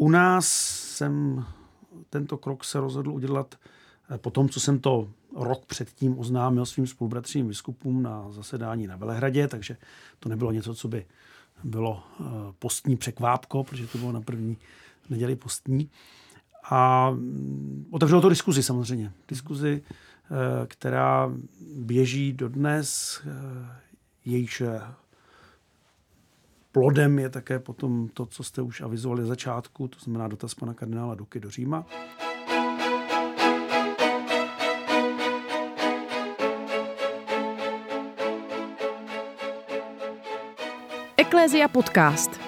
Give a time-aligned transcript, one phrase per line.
[0.00, 0.48] u nás
[0.96, 1.44] jsem
[2.10, 3.54] tento krok se rozhodl udělat
[4.10, 8.96] eh, po tom, co jsem to rok předtím oznámil svým spolubratřím biskupům na zasedání na
[8.96, 9.76] Velehradě, takže
[10.18, 11.06] to nebylo něco, co by
[11.64, 12.24] bylo eh,
[12.58, 14.56] postní překvápko, protože to bylo na první
[15.10, 15.90] neděli postní.
[16.70, 19.12] A mm, otevřelo to diskuzi samozřejmě.
[19.28, 21.32] Diskuzi, eh, která
[21.76, 23.20] běží dodnes,
[24.24, 24.62] jejíž
[26.72, 31.14] plodem je také potom to, co jste už avizovali začátku, to znamená dotaz pana kardinála
[31.14, 31.86] Duky do Říma.
[41.16, 42.40] Eklézia podcast.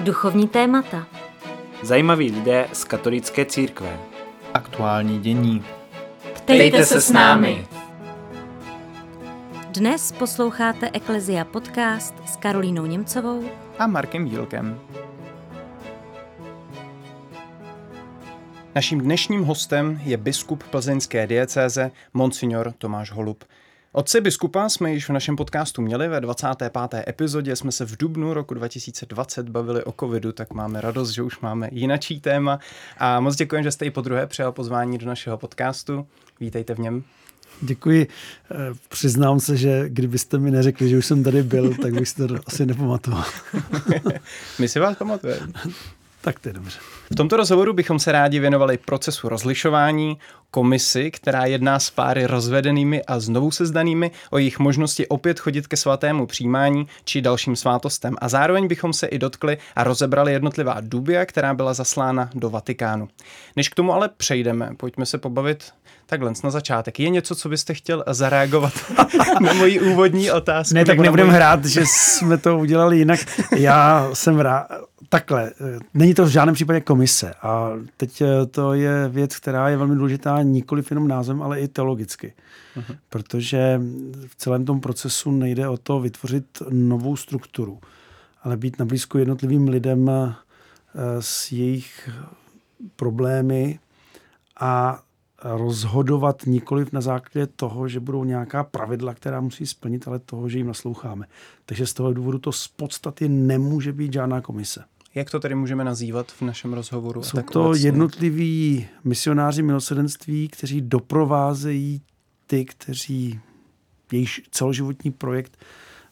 [0.00, 1.06] Duchovní témata.
[1.82, 3.98] Zajímaví lidé z katolické církve.
[4.54, 5.64] Aktuální dění.
[6.34, 7.66] Ptejte se s námi.
[9.74, 13.44] Dnes posloucháte Eklezia podcast s Karolínou Němcovou
[13.78, 14.80] a Markem Dílkem.
[18.74, 23.44] Naším dnešním hostem je biskup plzeňské diecéze Monsignor Tomáš Holub.
[23.92, 26.72] Otce biskupa jsme již v našem podcastu měli ve 25.
[27.08, 31.40] epizodě, jsme se v dubnu roku 2020 bavili o covidu, tak máme radost, že už
[31.40, 32.58] máme jinačí téma
[32.98, 36.06] a moc děkuji, že jste i po druhé přijal pozvání do našeho podcastu.
[36.40, 37.04] Vítejte v něm.
[37.60, 38.06] Děkuji.
[38.50, 38.56] Eh,
[38.88, 42.28] přiznám se, že kdybyste mi neřekli, že už jsem tady byl, tak bych si to
[42.46, 43.24] asi nepamatoval.
[44.58, 45.52] My si vás pamatujeme.
[46.20, 46.78] Tak to je dobře.
[47.14, 50.18] V tomto rozhovoru bychom se rádi věnovali procesu rozlišování,
[50.50, 55.76] komisi, která jedná s páry rozvedenými a znovu sezdanými o jejich možnosti opět chodit ke
[55.76, 58.16] svatému přijímání či dalším svátostem.
[58.18, 63.08] A zároveň bychom se i dotkli a rozebrali jednotlivá dubia, která byla zaslána do Vatikánu.
[63.56, 65.64] Než k tomu ale přejdeme, pojďme se pobavit
[66.06, 67.00] takhle na začátek.
[67.00, 68.72] Je něco, co byste chtěl zareagovat
[69.40, 70.74] na moji úvodní otázku?
[70.74, 71.36] Ne, tak nebudeme moji...
[71.36, 73.20] hrát, že jsme to udělali jinak.
[73.56, 74.66] Já jsem rád,
[75.08, 75.52] takhle,
[75.94, 77.03] není to v žádném případě komise
[77.42, 81.68] a teď eh, to je věc, která je velmi důležitá nikoli jenom názvem, ale i
[81.68, 82.34] teologicky.
[82.76, 82.98] Uh-huh.
[83.08, 83.80] Protože
[84.26, 87.80] v celém tom procesu nejde o to vytvořit novou strukturu,
[88.42, 90.34] ale být na blízku jednotlivým lidem eh,
[91.20, 92.10] s jejich
[92.96, 93.78] problémy
[94.60, 95.02] a
[95.44, 100.58] rozhodovat nikoliv na základě toho, že budou nějaká pravidla, která musí splnit, ale toho, že
[100.58, 101.26] jim nasloucháme.
[101.66, 104.84] Takže z toho důvodu to z podstaty nemůže být žádná komise.
[105.14, 107.22] Jak to tedy můžeme nazývat v našem rozhovoru?
[107.22, 107.86] Jsou to obecně?
[107.86, 112.02] jednotliví misionáři milosedenství, kteří doprovázejí
[112.46, 113.40] ty, kteří
[114.12, 115.56] jejich celoživotní projekt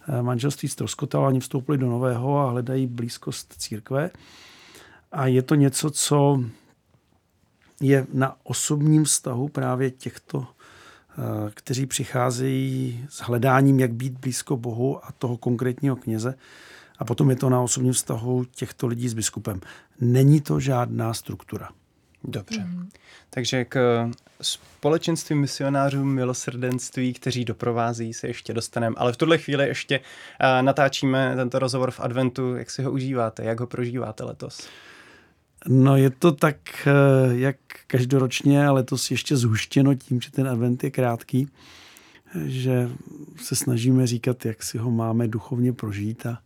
[0.08, 4.10] eh, manželství ztroskotal, ani vstoupili do nového a hledají blízkost církve.
[5.12, 6.44] A je to něco, co
[7.80, 15.04] je na osobním vztahu právě těchto, eh, kteří přicházejí s hledáním, jak být blízko Bohu
[15.04, 16.34] a toho konkrétního kněze.
[17.02, 19.60] A potom je to na osobním vztahu těchto lidí s biskupem.
[20.00, 21.68] Není to žádná struktura.
[22.24, 22.60] Dobře.
[22.60, 22.88] Mm.
[23.30, 24.08] Takže k
[24.42, 28.96] společenství misionářů milosrdenství, kteří doprovází, se ještě dostaneme.
[28.98, 32.56] Ale v tuhle chvíli ještě uh, natáčíme tento rozhovor v adventu.
[32.56, 33.44] Jak si ho užíváte?
[33.44, 34.68] Jak ho prožíváte letos?
[35.68, 40.84] No je to tak, eh, jak každoročně, ale letos ještě zhuštěno tím, že ten advent
[40.84, 41.48] je krátký,
[42.44, 42.90] že
[43.36, 46.38] se snažíme říkat, jak si ho máme duchovně prožít a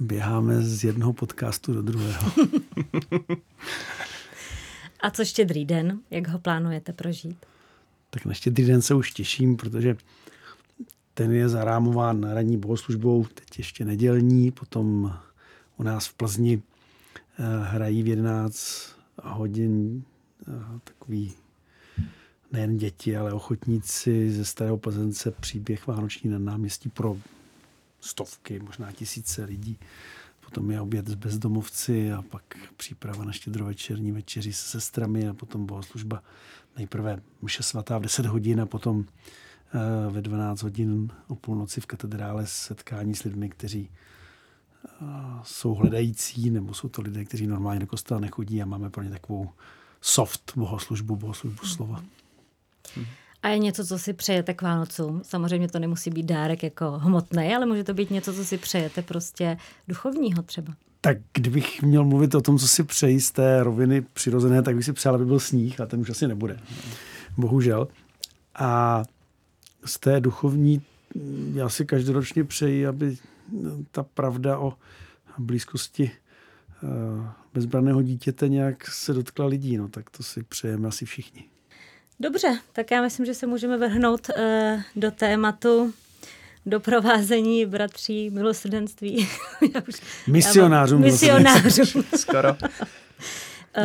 [0.00, 2.30] běháme z jednoho podcastu do druhého.
[5.00, 6.00] a co štědrý den?
[6.10, 7.46] Jak ho plánujete prožít?
[8.10, 9.96] Tak na štědrý den se už těším, protože
[11.14, 15.12] ten je zarámován ranní bohoslužbou, teď ještě nedělní, potom
[15.76, 16.62] u nás v Plzni
[17.38, 20.02] eh, hrají v 11 hodin
[20.48, 20.52] eh,
[20.84, 21.32] takový
[22.52, 27.16] nejen děti, ale ochotníci ze Starého Plzence příběh Vánoční na náměstí pro
[28.06, 29.78] stovky, možná tisíce lidí.
[30.44, 32.42] Potom je oběd s bezdomovci a pak
[32.76, 36.22] příprava na štědrovečerní večeři se sestrami a potom bohoslužba
[36.76, 41.86] nejprve mše svatá v 10 hodin a potom eh, ve 12 hodin o půlnoci v
[41.86, 45.04] katedrále setkání s lidmi, kteří eh,
[45.42, 49.10] jsou hledající, nebo jsou to lidé, kteří normálně do kostela nechodí a máme pro ně
[49.10, 49.50] takovou
[50.00, 52.02] soft bohoslužbu, bohoslužbu slova.
[52.94, 53.06] Hmm.
[53.46, 55.20] A je něco, co si přejete k Vánocům.
[55.24, 59.02] Samozřejmě to nemusí být dárek jako hmotný, ale může to být něco, co si přejete
[59.02, 59.56] prostě
[59.88, 60.74] duchovního třeba.
[61.00, 64.84] Tak kdybych měl mluvit o tom, co si přeji z té roviny přirozené, tak bych
[64.84, 66.58] si přál, aby byl sníh a ten už asi nebude.
[67.36, 67.88] Bohužel.
[68.54, 69.02] A
[69.84, 70.82] z té duchovní
[71.54, 73.16] já si každoročně přeji, aby
[73.90, 74.74] ta pravda o
[75.38, 76.86] blízkosti eh,
[77.54, 79.76] bezbraného dítěte nějak se dotkla lidí.
[79.76, 81.55] No, tak to si přejeme asi všichni.
[82.20, 85.92] Dobře, tak já myslím, že se můžeme vrhnout uh, do tématu
[86.66, 89.28] doprovázení bratří milosrdenství.
[90.26, 90.98] misionářů.
[90.98, 92.02] Misionářů.
[92.16, 92.56] Skoro.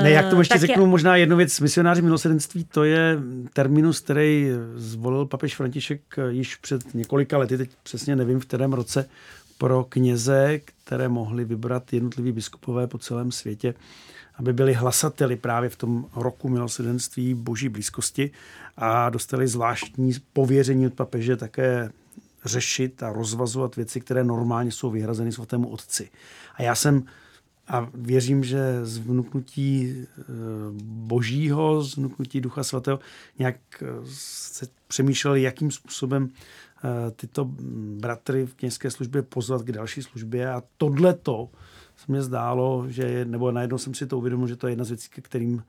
[0.03, 0.89] Ne, jak to ještě tak řeknu, je...
[0.89, 1.59] možná jednu věc.
[1.59, 3.17] Misionáři milosedenství, to je
[3.53, 9.09] terminus, který zvolil papež František již před několika lety, teď přesně nevím, v kterém roce,
[9.57, 13.73] pro kněze, které mohli vybrat jednotliví biskupové po celém světě,
[14.35, 18.31] aby byli hlasateli právě v tom roku milosedenství boží blízkosti
[18.77, 21.91] a dostali zvláštní pověření od papeže také
[22.45, 26.09] řešit a rozvazovat věci, které normálně jsou vyhrazeny svatému otci.
[26.55, 27.03] A já jsem
[27.67, 30.23] a věřím, že z vnuknutí eh,
[30.83, 32.99] božího, z vnuknutí ducha svatého
[33.39, 37.49] nějak eh, se přemýšleli, jakým způsobem eh, tyto
[37.99, 41.49] bratry v kněžské službě pozvat k další službě a tohle to
[42.01, 44.85] se mně zdálo, že je, nebo najednou jsem si to uvědomil, že to je jedna
[44.85, 45.63] z věcí, ke, kterým,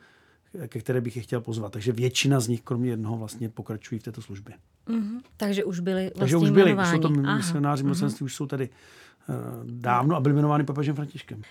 [0.69, 1.73] ke které bych je chtěl pozvat.
[1.73, 4.55] Takže většina z nich, kromě jednoho, vlastně pokračují v této službě.
[4.88, 5.20] Mm-hmm.
[5.37, 6.99] Takže už byli vlastně Takže už byli, jmenováni.
[6.99, 9.34] už jsou to misionáři milosedenství, už jsou tady uh,
[9.64, 11.43] dávno a byli jmenováni papežem Františkem.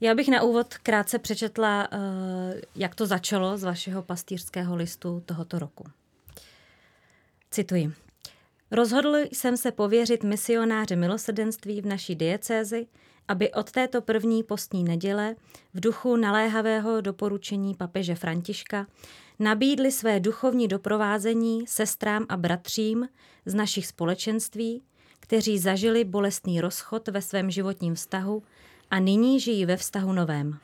[0.00, 1.98] Já bych na úvod krátce přečetla, uh,
[2.76, 5.84] jak to začalo z vašeho pastýřského listu tohoto roku.
[7.50, 7.92] Cituji.
[8.70, 12.86] Rozhodl jsem se pověřit misionáře milosrdenství v naší diecézi,
[13.28, 15.36] aby od této první postní neděle
[15.74, 18.86] v duchu naléhavého doporučení papeže Františka
[19.38, 23.08] nabídli své duchovní doprovázení sestrám a bratřím
[23.46, 24.82] z našich společenství,
[25.20, 28.42] kteří zažili bolestný rozchod ve svém životním vztahu
[28.90, 30.58] a nyní žijí ve vztahu novém.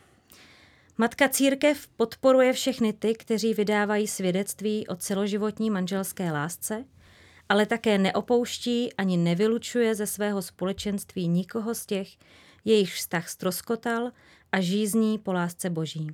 [0.98, 6.84] Matka církev podporuje všechny ty, kteří vydávají svědectví o celoživotní manželské lásce,
[7.50, 12.08] ale také neopouští ani nevylučuje ze svého společenství nikoho z těch,
[12.64, 14.10] jejich vztah stroskotal
[14.52, 16.06] a žízní po lásce boží.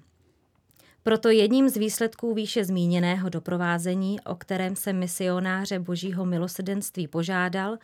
[1.02, 7.78] Proto jedním z výsledků výše zmíněného doprovázení, o kterém se misionáře božího milosedenství požádal,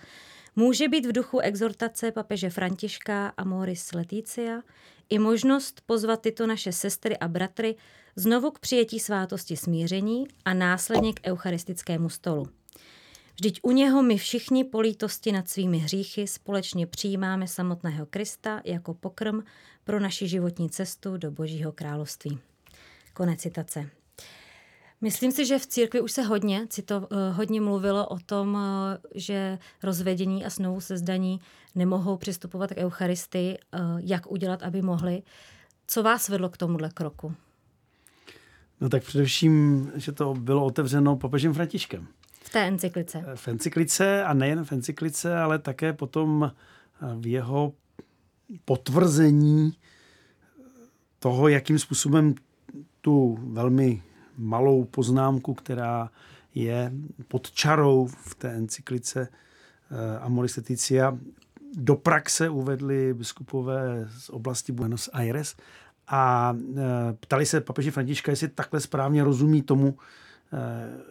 [0.56, 4.62] může být v duchu exhortace papeže Františka Amoris Leticia
[5.10, 7.74] i možnost pozvat tyto naše sestry a bratry
[8.16, 12.61] znovu k přijetí svátosti smíření a následně k eucharistickému stolu.
[13.34, 18.94] Vždyť u něho my všichni po lítosti nad svými hříchy společně přijímáme samotného Krista jako
[18.94, 19.40] pokrm
[19.84, 22.38] pro naši životní cestu do Božího království.
[23.12, 23.90] Konec citace.
[25.00, 28.58] Myslím si, že v církvi už se hodně, cito, hodně mluvilo o tom,
[29.14, 31.40] že rozvedení a znovu sezdaní
[31.74, 33.58] nemohou přistupovat k Eucharistii,
[33.98, 35.22] jak udělat, aby mohli.
[35.86, 37.34] Co vás vedlo k tomuhle kroku?
[38.80, 42.08] No tak především, že to bylo otevřeno papežem Františkem.
[42.52, 43.24] Té encyklice.
[43.34, 46.52] V encyklice a nejen v encyklice, ale také potom
[47.16, 47.72] v jeho
[48.64, 49.72] potvrzení
[51.18, 52.34] toho, jakým způsobem
[53.00, 54.02] tu velmi
[54.38, 56.10] malou poznámku, která
[56.54, 56.92] je
[57.28, 59.28] pod čarou v té encyklice
[60.20, 61.18] Amoris Leticia,
[61.76, 65.56] do praxe uvedli biskupové z oblasti Buenos Aires
[66.08, 66.54] a
[67.20, 69.98] ptali se papeži Františka, jestli takhle správně rozumí tomu,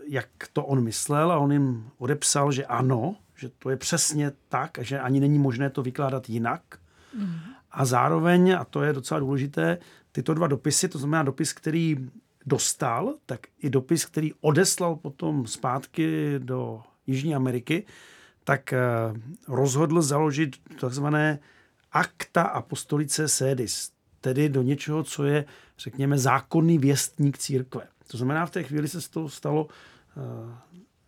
[0.07, 4.79] jak to on myslel a on jim odepsal, že ano, že to je přesně tak
[4.79, 6.61] a že ani není možné to vykládat jinak.
[7.17, 7.35] Mm.
[7.71, 9.77] A zároveň, a to je docela důležité,
[10.11, 12.09] tyto dva dopisy, to znamená dopis, který
[12.45, 17.85] dostal, tak i dopis, který odeslal potom zpátky do Jižní Ameriky,
[18.43, 18.73] tak
[19.47, 21.39] rozhodl založit takzvané
[21.91, 23.91] akta apostolice sedis,
[24.21, 25.45] tedy do něčeho, co je,
[25.77, 27.87] řekněme, zákonný věstník církve.
[28.11, 30.23] To znamená, v té chvíli se z toho stalo uh,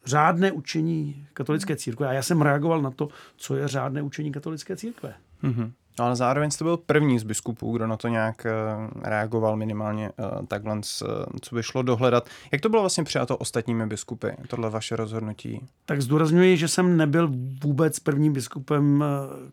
[0.06, 2.08] řádné učení katolické církve.
[2.08, 5.14] A já jsem reagoval na to, co je řádné učení katolické církve.
[5.44, 5.72] Mm-hmm.
[5.98, 8.48] Ale zároveň jste byl první z biskupů, kdo na to nějak
[9.04, 10.12] reagoval minimálně
[10.48, 10.80] takhle,
[11.42, 12.30] co by šlo dohledat.
[12.52, 15.68] Jak to bylo vlastně přijato ostatními biskupy, tohle vaše rozhodnutí?
[15.86, 17.32] Tak zdůrazňuji, že jsem nebyl
[17.64, 19.04] vůbec prvním biskupem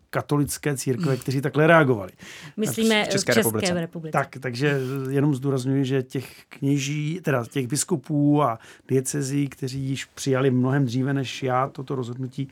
[0.09, 2.11] katolické církve, kteří takhle reagovali.
[2.57, 3.73] Myslíme v České, v České republice.
[3.73, 4.11] republice.
[4.11, 4.79] Tak, takže
[5.09, 11.13] jenom zdůrazňuji, že těch kněží, teda těch biskupů a diecezí, kteří již přijali mnohem dříve
[11.13, 12.47] než já toto rozhodnutí,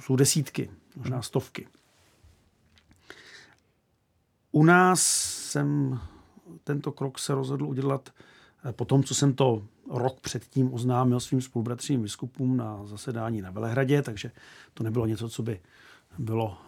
[0.00, 1.66] jsou desítky, možná stovky.
[4.52, 5.02] U nás
[5.50, 6.00] jsem
[6.64, 8.10] tento krok se rozhodl udělat
[8.72, 14.02] po tom, co jsem to rok předtím oznámil svým spolubratřím biskupům na zasedání na Velehradě,
[14.02, 14.30] takže
[14.74, 15.60] to nebylo něco, co by
[16.18, 16.58] bylo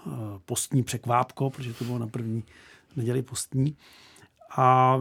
[0.44, 2.44] postní překvápko, protože to bylo na první
[2.96, 3.76] neděli postní.
[4.56, 4.98] A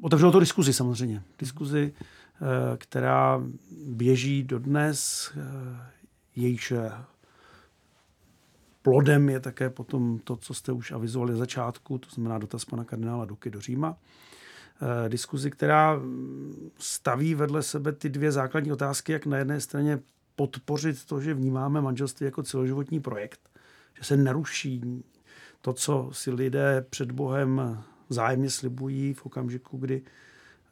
[0.00, 1.22] otevřelo to diskuzi samozřejmě.
[1.38, 1.94] Diskuzi,
[2.78, 3.42] která
[3.86, 5.32] běží dodnes,
[6.36, 6.72] jejíž
[8.82, 12.84] plodem je také potom to, co jste už avizovali na začátku, to znamená dotaz pana
[12.84, 13.96] kardinála Duky do Říma.
[15.06, 16.00] E, diskuzi, která
[16.78, 19.98] staví vedle sebe ty dvě základní otázky, jak na jedné straně
[20.36, 23.40] podpořit to, že vnímáme manželství jako celoživotní projekt,
[23.98, 25.04] že se neruší
[25.60, 30.02] to, co si lidé před Bohem vzájemně slibují v okamžiku, kdy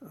[0.01, 0.09] uh,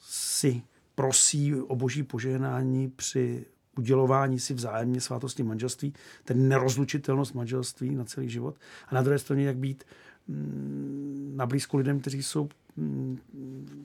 [0.00, 0.62] si
[0.94, 3.46] prosí o boží požehnání při
[3.78, 8.56] udělování si vzájemně svátosti manželství, tedy nerozlučitelnost manželství na celý život.
[8.88, 9.84] A na druhé straně, jak být
[10.28, 13.18] mm, na blízku lidem, kteří jsou mm,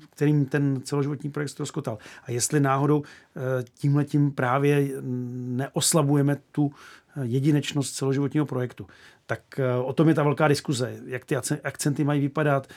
[0.09, 1.97] kterým ten celoživotní projekt ztroskotal.
[2.23, 6.71] A jestli náhodou eh, tímhle tím právě neoslabujeme tu
[7.17, 8.87] eh, jedinečnost celoživotního projektu.
[9.25, 12.67] Tak eh, o tom je ta velká diskuze, jak ty akcenty mají vypadat,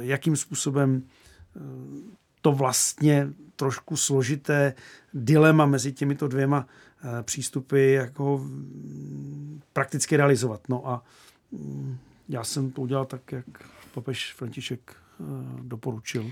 [0.00, 1.02] jakým způsobem
[2.42, 4.74] to vlastně trošku složité
[5.14, 6.66] dilema mezi těmito dvěma
[7.04, 8.46] eh, přístupy jako
[9.72, 10.60] prakticky realizovat.
[10.68, 11.02] No a
[11.52, 13.44] mm, já jsem to udělal tak, jak
[13.94, 15.24] papež František eh,
[15.62, 16.30] doporučil.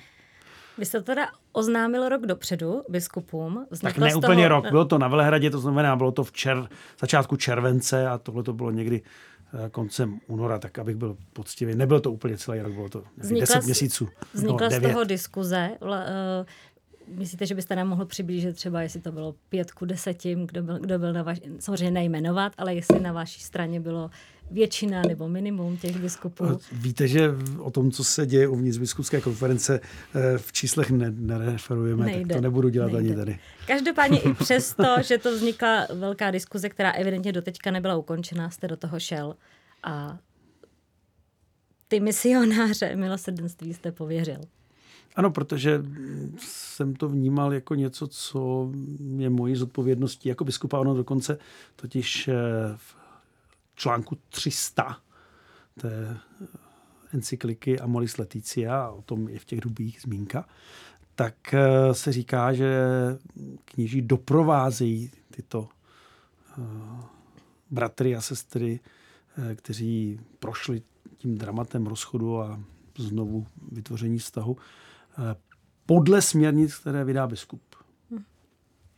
[0.79, 3.67] Vy jste teda oznámil rok dopředu biskupům.
[3.83, 4.49] tak ne úplně toho...
[4.49, 6.69] rok, bylo to na Velehradě, to znamená, bylo to v čer,
[7.01, 9.03] začátku července a tohle to bylo někdy
[9.71, 11.75] koncem února, tak abych byl poctivý.
[11.75, 14.09] Nebyl to úplně celý rok, bylo to vznikla 10 měsíců.
[14.35, 15.71] Vznikla no, z toho diskuze.
[17.11, 20.79] Myslíte, že byste nám mohl přiblížit třeba, jestli to bylo pět ku desetím, kdo byl,
[20.79, 24.11] kdo byl na vaši, samozřejmě nejmenovat, ale jestli na vaší straně bylo
[24.51, 26.45] většina nebo minimum těch biskupů.
[26.73, 29.81] Víte, že o tom, co se děje uvnitř biskupské konference,
[30.15, 32.21] eh, v číslech ne, nereferujeme, Nejde.
[32.29, 33.09] tak to nebudu dělat Nejde.
[33.09, 33.39] ani tady.
[33.67, 38.77] Každopádně i přesto, že to vznikla velká diskuze, která evidentně doteďka nebyla ukončená, jste do
[38.77, 39.35] toho šel
[39.83, 40.19] a
[41.89, 44.41] ty misionáře milosrdenství jste pověřil.
[45.17, 45.83] Ano, protože
[46.39, 48.71] jsem to vnímal jako něco, co
[49.17, 50.79] je mojí zodpovědností jako biskupa.
[50.79, 51.39] Ono dokonce
[51.77, 52.35] totiž eh,
[52.77, 52.97] v
[53.75, 55.01] článku 300
[55.81, 56.19] té
[57.13, 60.49] encykliky Amoris Leticia, o tom je v těch dubích zmínka,
[61.15, 62.79] tak eh, se říká, že
[63.65, 65.69] kněží doprovázejí tyto
[66.59, 66.63] eh,
[67.71, 68.81] bratry a sestry,
[69.39, 70.83] eh, kteří prošli
[71.17, 72.61] tím dramatem rozchodu a
[72.99, 74.57] znovu vytvoření vztahu
[75.87, 77.63] podle směrnic, které vydá biskup.
[78.11, 78.23] Hm.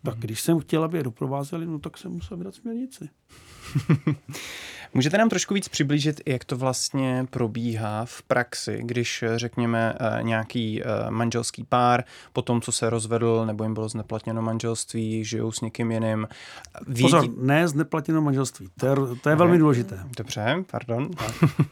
[0.05, 3.09] Tak když jsem chtěl, aby je doprovázeli, no tak jsem musel vydat směrnici.
[4.95, 10.83] Můžete nám trošku víc přiblížit, jak to vlastně probíhá v praxi, když řekněme eh, nějaký
[10.83, 15.61] eh, manželský pár, po tom, co se rozvedl nebo jim bylo zneplatněno manželství, žijou s
[15.61, 16.29] někým jiným.
[16.87, 17.02] Vědí...
[17.02, 20.00] Pozor, ne zneplatněno manželství, to je, to je velmi důležité.
[20.17, 21.11] Dobře, pardon.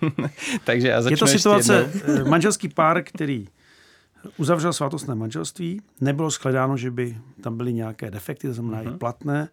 [0.65, 3.49] Takže já začnu Je to situace, eh, manželský pár, který
[4.37, 8.87] uzavřel svátostné manželství, nebylo shledáno, že by tam byly nějaké defekty, to znamená uh-huh.
[8.87, 8.99] i mhm.
[8.99, 9.49] platné,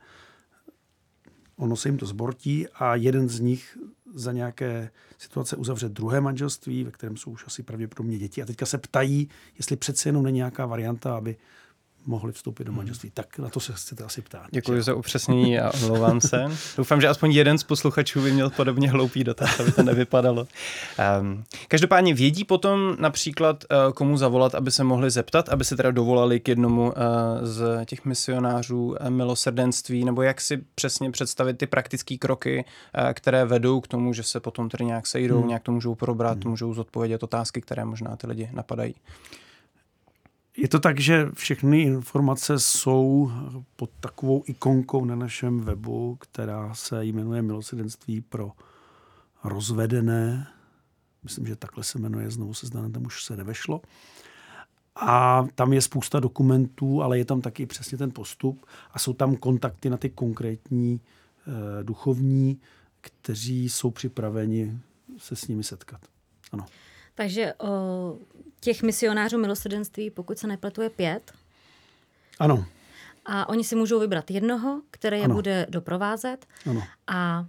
[1.57, 3.77] ono se jim to zbortí a jeden z nich
[4.13, 8.41] za nějaké situace uzavře druhé manželství, ve kterém jsou už asi pravděpodobně děti.
[8.41, 11.35] A teďka se ptají, jestli přece jenom není nějaká varianta, aby
[12.07, 12.77] mohli vstoupit do hmm.
[12.77, 13.11] manželství.
[13.13, 14.47] Tak na to se chcete asi ptát.
[14.51, 16.45] Děkuji za upřesnění a omlouvám se.
[16.77, 20.47] Doufám, že aspoň jeden z posluchačů by měl podobně hloupý dotaz, aby to nevypadalo.
[21.21, 25.91] Um, každopádně vědí potom například, uh, komu zavolat, aby se mohli zeptat, aby se teda
[25.91, 26.93] dovolali k jednomu uh,
[27.41, 33.45] z těch misionářů uh, milosrdenství, nebo jak si přesně představit ty praktické kroky, uh, které
[33.45, 35.47] vedou k tomu, že se potom tedy nějak sejdou, hmm.
[35.47, 36.51] nějak to můžou probrat, hmm.
[36.51, 38.95] můžou zodpovědět otázky, které možná ty lidi napadají.
[40.57, 43.31] Je to tak, že všechny informace jsou
[43.75, 48.51] pod takovou ikonkou na našem webu, která se jmenuje Milosedenství pro
[49.43, 50.47] rozvedené.
[51.23, 53.81] Myslím, že takhle se jmenuje, znovu se zdanem, tam už se nevešlo.
[54.95, 59.35] A tam je spousta dokumentů, ale je tam taky přesně ten postup a jsou tam
[59.35, 62.61] kontakty na ty konkrétní eh, duchovní,
[63.01, 64.79] kteří jsou připraveni
[65.17, 66.01] se s nimi setkat.
[66.51, 66.65] Ano.
[67.17, 67.67] Takže o,
[68.59, 71.31] těch misionářů milosrdenství, pokud se nepletu, je pět.
[72.39, 72.65] Ano.
[73.25, 75.35] A oni si můžou vybrat jednoho, který je ano.
[75.35, 76.45] bude doprovázet.
[76.69, 76.83] Ano.
[77.07, 77.45] A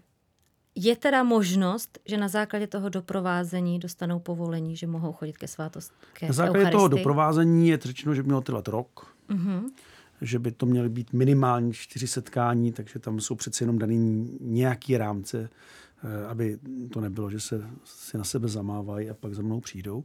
[0.74, 5.94] je teda možnost, že na základě toho doprovázení dostanou povolení, že mohou chodit ke svátosti.
[6.26, 6.72] Na základě Eucharistii.
[6.72, 9.14] toho doprovázení je řečeno, že by mělo trvat rok.
[9.30, 9.70] Uh-huh.
[10.20, 14.96] Že by to měly být minimálně čtyři setkání, takže tam jsou přece jenom daný nějaký
[14.96, 15.48] rámce,
[16.28, 16.58] aby
[16.92, 20.04] to nebylo, že se si na sebe zamávají a pak za mnou přijdou.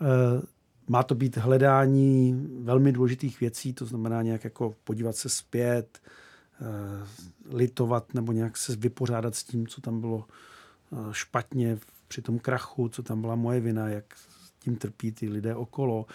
[0.00, 0.42] Eh,
[0.88, 6.00] má to být hledání velmi důležitých věcí, to znamená nějak jako podívat se zpět,
[6.60, 7.06] eh,
[7.50, 10.24] litovat nebo nějak se vypořádat s tím, co tam bylo
[10.92, 11.78] eh, špatně
[12.08, 14.04] při tom krachu, co tam byla moje vina, jak
[14.58, 16.06] tím trpí ty lidé okolo.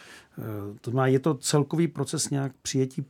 [0.82, 3.06] To znamená, je to celkový proces nějak přijetí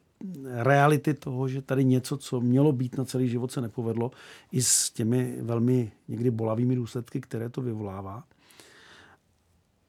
[0.54, 4.12] reality toho, že tady něco, co mělo být na celý život, se nepovedlo,
[4.52, 8.24] i s těmi velmi někdy bolavými důsledky, které to vyvolává.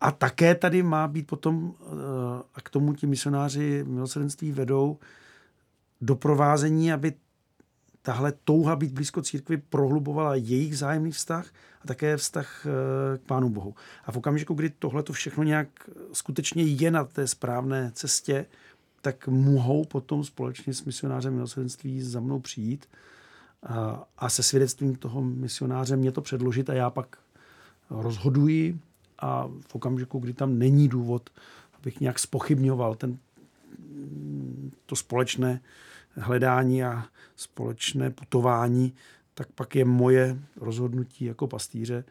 [0.01, 1.87] A také tady má být potom, eh,
[2.55, 4.99] a k tomu ti misionáři milosrdenství vedou,
[6.01, 7.13] doprovázení, aby
[8.03, 11.47] tahle touha být blízko církvi prohlubovala jejich zájemný vztah
[11.83, 13.75] a také vztah eh, k Pánu Bohu.
[14.05, 15.69] A v okamžiku, kdy tohle to všechno nějak
[16.13, 18.47] skutečně je na té správné cestě,
[19.07, 22.89] tak mohou potom společně s misionářem milosrdenství za mnou přijít
[23.63, 27.17] a, a se svědectvím toho misionáře mě to předložit a já pak
[27.91, 28.79] rozhoduji
[29.19, 31.31] a v okamžiku, kdy tam není důvod,
[31.79, 33.19] abych nějak spochybňoval ten,
[34.87, 35.61] to společné
[36.15, 37.05] hledání a
[37.37, 38.95] společné putování,
[39.35, 42.05] tak pak je moje rozhodnutí jako pastýře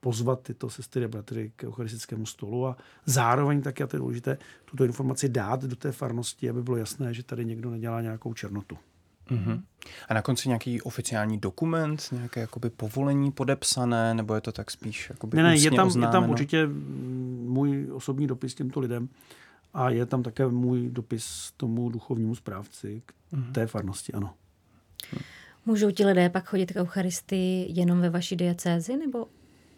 [0.00, 4.84] pozvat tyto sestry a bratry k eucharistickému stolu a zároveň tak je to důležité tuto
[4.84, 8.78] informaci dát do té farnosti, aby bylo jasné, že tady někdo nedělá nějakou černotu.
[9.30, 9.62] Mm-hmm.
[10.08, 15.10] A na konci nějaký oficiální dokument, nějaké jakoby povolení podepsané, nebo je to tak spíš
[15.10, 16.08] jakoby Ne, ne, je tam, oznámeno?
[16.08, 16.66] je tam určitě
[17.46, 19.08] můj osobní dopis těmto lidem
[19.74, 23.52] a je tam také můj dopis tomu duchovnímu správci k mm-hmm.
[23.52, 24.34] té farnosti, ano.
[25.66, 29.26] Můžou ti lidé pak chodit k Eucharistii jenom ve vaší diecézi nebo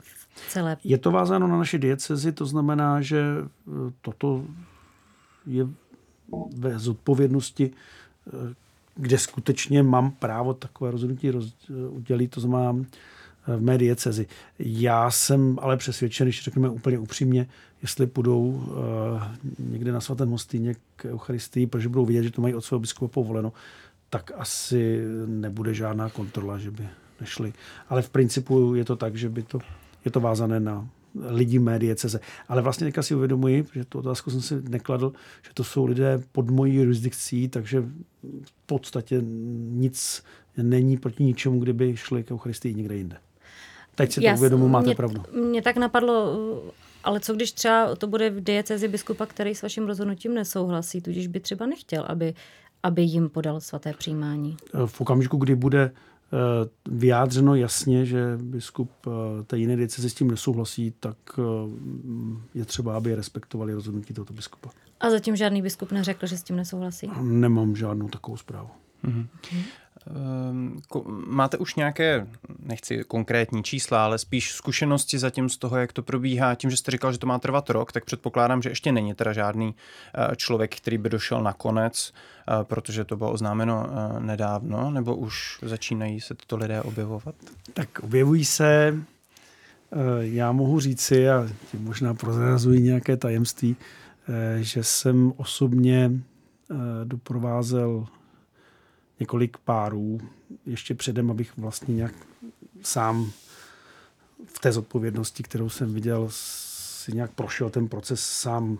[0.01, 0.77] v celé?
[0.85, 4.45] Je to vázáno na naši diecezi, to znamená, že eh, toto
[5.47, 5.67] je
[6.57, 8.55] ve zodpovědnosti, eh,
[8.95, 11.55] kde skutečně mám právo takové rozhodnutí roz,
[11.91, 12.85] udělit, to znamená
[13.47, 14.27] v mé diecezi.
[14.59, 17.47] Já jsem ale přesvědčen, když řekneme úplně upřímně,
[17.83, 18.65] jestli půjdou
[19.59, 23.13] někde na svatém hostýně k Eucharistii, protože budou vidět, že to mají od svého biskupa
[23.13, 23.53] povoleno,
[24.17, 26.89] tak asi nebude žádná kontrola, že by
[27.21, 27.53] nešli.
[27.89, 29.59] Ale v principu je to tak, že by to,
[30.05, 32.21] je to vázané na lidi mé dieceze.
[32.49, 36.23] Ale vlastně teďka si uvědomuji, že tu otázku jsem si nekladl, že to jsou lidé
[36.33, 37.81] pod mojí jurisdikcí, takže
[38.43, 39.21] v podstatě
[39.71, 40.23] nic
[40.57, 43.17] není proti ničemu, kdyby šli k Eucharistii někde jinde.
[43.95, 45.23] Teď si to uvědomuji, máte mě, pravdu.
[45.33, 46.37] Mě tak napadlo,
[47.05, 51.27] ale co když třeba to bude v diecezi biskupa, který s vaším rozhodnutím nesouhlasí, tudíž
[51.27, 52.35] by třeba nechtěl, aby,
[52.87, 54.57] aby jim podal svaté přijímání?
[54.87, 55.93] V okamžiku, kdy bude
[56.89, 58.91] vyjádřeno jasně, že biskup
[59.47, 61.17] té jiné dieceze s tím nesouhlasí, tak
[62.55, 64.71] je třeba, aby respektovali rozhodnutí tohoto biskupa.
[65.01, 67.11] A zatím žádný biskup neřekl, že s tím nesouhlasí?
[67.21, 68.69] Nemám žádnou takovou zprávu.
[69.05, 69.27] Mm-hmm.
[71.27, 72.27] Máte už nějaké,
[72.59, 76.55] nechci konkrétní čísla, ale spíš zkušenosti zatím z toho, jak to probíhá?
[76.55, 79.33] Tím, že jste říkal, že to má trvat rok, tak předpokládám, že ještě není teda
[79.33, 79.75] žádný
[80.15, 85.17] eh, člověk, který by došel na konec, eh, protože to bylo oznámeno eh, nedávno, nebo
[85.17, 87.35] už začínají se tyto lidé objevovat?
[87.75, 88.95] Tak objevují se,
[90.21, 93.77] já mohu říci, a tím možná prozrazují nějaké tajemství,
[94.61, 96.11] že jsem osobně
[97.05, 98.07] doprovázel
[99.21, 100.21] několik párů
[100.67, 102.15] ještě předem, abych vlastně nějak
[102.83, 103.31] sám
[104.47, 108.79] v té zodpovědnosti, kterou jsem viděl, si nějak prošel ten proces sám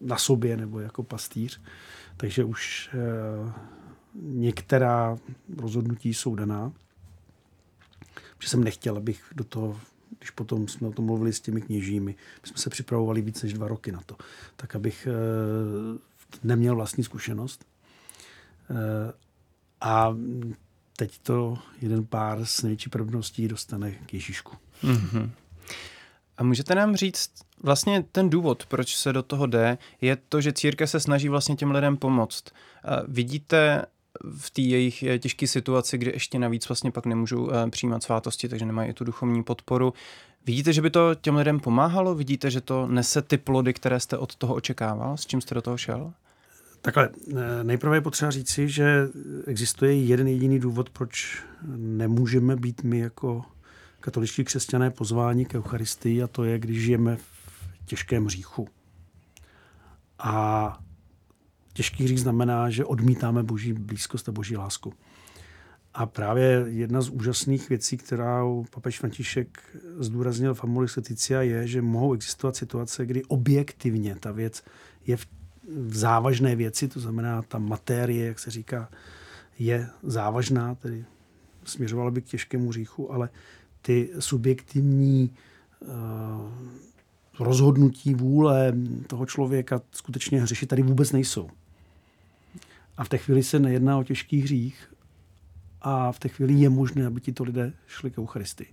[0.00, 1.60] na sobě nebo jako pastýř.
[2.16, 3.52] Takže už eh,
[4.14, 5.18] některá
[5.56, 6.72] rozhodnutí jsou daná.
[8.36, 9.80] Protože jsem nechtěl, abych do toho,
[10.18, 13.52] když potom jsme o tom mluvili s těmi kněžími, my jsme se připravovali víc než
[13.52, 14.16] dva roky na to,
[14.56, 15.98] tak abych eh,
[16.42, 17.64] neměl vlastní zkušenost.
[18.70, 19.12] Eh,
[19.82, 20.16] a
[20.96, 24.56] teď to jeden pár s největší pravdností dostane k Ježíšku.
[24.84, 25.30] Mm-hmm.
[26.36, 27.30] A můžete nám říct,
[27.62, 31.56] vlastně ten důvod, proč se do toho jde, je to, že církev se snaží vlastně
[31.56, 32.44] těm lidem pomoct.
[33.08, 33.86] Vidíte
[34.38, 38.48] v té jejich eh, těžké situaci, kdy ještě navíc vlastně pak nemůžou eh, přijímat svátosti,
[38.48, 39.94] takže nemají i tu duchovní podporu.
[40.46, 42.14] Vidíte, že by to těm lidem pomáhalo?
[42.14, 45.16] Vidíte, že to nese ty plody, které jste od toho očekával?
[45.16, 46.12] S čím jste do toho šel?
[46.82, 49.08] Takhle, eh, nejprve je potřeba říci, že
[49.46, 51.42] existuje jeden jediný důvod, proč
[51.76, 53.44] nemůžeme být my jako
[54.00, 58.68] katoličtí křesťané pozváni k Eucharistii a to je, když žijeme v těžkém hříchu.
[60.18, 60.78] A
[61.72, 64.92] těžký hřích znamená, že odmítáme boží blízkost a boží lásku.
[65.94, 69.58] A právě jedna z úžasných věcí, kterou papež František
[69.98, 74.64] zdůraznil v Amoris Leticia, je, že mohou existovat situace, kdy objektivně ta věc
[75.06, 75.26] je v
[75.68, 78.88] v závažné věci, to znamená ta matérie, jak se říká,
[79.58, 81.04] je závažná, tedy
[81.64, 83.28] směřovala by k těžkému říchu, ale
[83.82, 85.30] ty subjektivní
[85.80, 85.88] uh,
[87.38, 88.72] rozhodnutí vůle
[89.06, 91.50] toho člověka skutečně hřešit tady vůbec nejsou.
[92.96, 94.94] A v té chvíli se nejedná o těžký hřích
[95.80, 98.68] a v té chvíli je možné, aby ti to lidé šli k Eucharistii.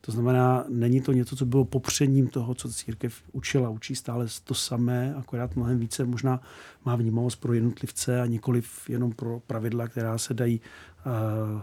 [0.00, 3.70] To znamená, není to něco, co bylo popřením toho, co církev učila.
[3.70, 6.40] Učí stále to samé, akorát mnohem více možná
[6.84, 10.60] má vnímavost pro jednotlivce a nikoliv jenom pro pravidla, která se dají
[11.06, 11.62] uh,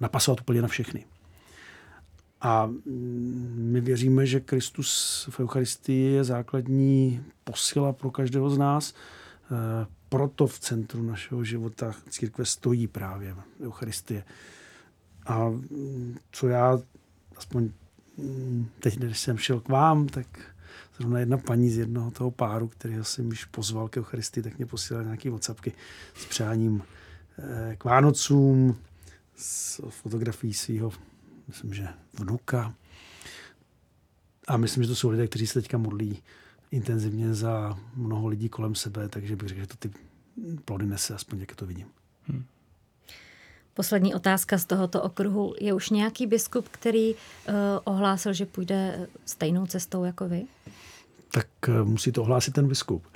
[0.00, 1.04] napasovat úplně na všechny.
[2.40, 8.94] A mm, my věříme, že Kristus v Eucharistii je základní posila pro každého z nás.
[10.08, 14.24] proto v centru našeho života církve stojí právě Eucharistie.
[15.26, 16.78] A mm, co já,
[17.38, 17.70] aspoň
[18.16, 20.26] mm, teď, když jsem šel k vám, tak
[20.98, 24.66] zrovna jedna paní z jednoho toho páru, který jsem již pozval k Eucharistii, tak mě
[24.66, 25.72] posílala nějaké WhatsAppky
[26.14, 26.82] s přáním
[27.38, 28.76] eh, k Vánocům,
[29.36, 30.92] s fotografií svého,
[31.48, 32.74] myslím, že vnuka.
[34.48, 36.22] A myslím, že to jsou lidé, kteří se teďka modlí
[36.70, 39.90] intenzivně za mnoho lidí kolem sebe, takže bych řekl, že to ty
[40.64, 41.86] plody nese, aspoň jak to vidím.
[42.24, 42.44] Hmm.
[43.78, 45.54] Poslední otázka z tohoto okruhu.
[45.60, 50.44] Je už nějaký biskup, který uh, ohlásil, že půjde stejnou cestou jako vy?
[51.30, 53.06] Tak uh, musí to ohlásit ten biskup.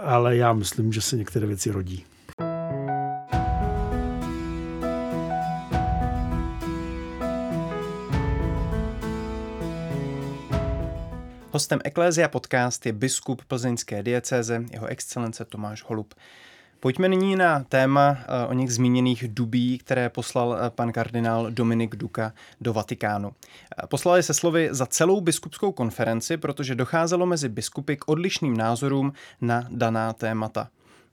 [0.00, 2.04] Ale já myslím, že se některé věci rodí.
[11.52, 16.14] Hostem Eklézia podcast je biskup plzeňské diecéze, jeho excelence Tomáš Holub.
[16.80, 21.96] Pojďme nyní na téma eh, o něch zmíněných dubí, které poslal eh, pan kardinál Dominik
[21.96, 23.32] Duka do Vatikánu.
[23.32, 29.12] Eh, poslali se slovy za celou biskupskou konferenci, protože docházelo mezi biskupy k odlišným názorům
[29.40, 30.68] na daná témata.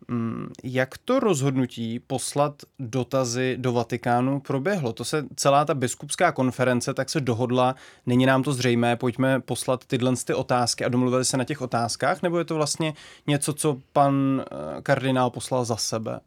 [0.08, 4.94] Mm, jak to rozhodnutí poslat dotazy do Vatikánu proběhlo?
[4.94, 9.86] To se celá ta biskupská konference tak se dohodla, není nám to zřejmé, pojďme poslat
[9.86, 12.94] tyhle ty otázky a domluvili se na těch otázkách, nebo je to vlastně
[13.28, 16.20] něco, co pan eh, kardinál poslal za sebe?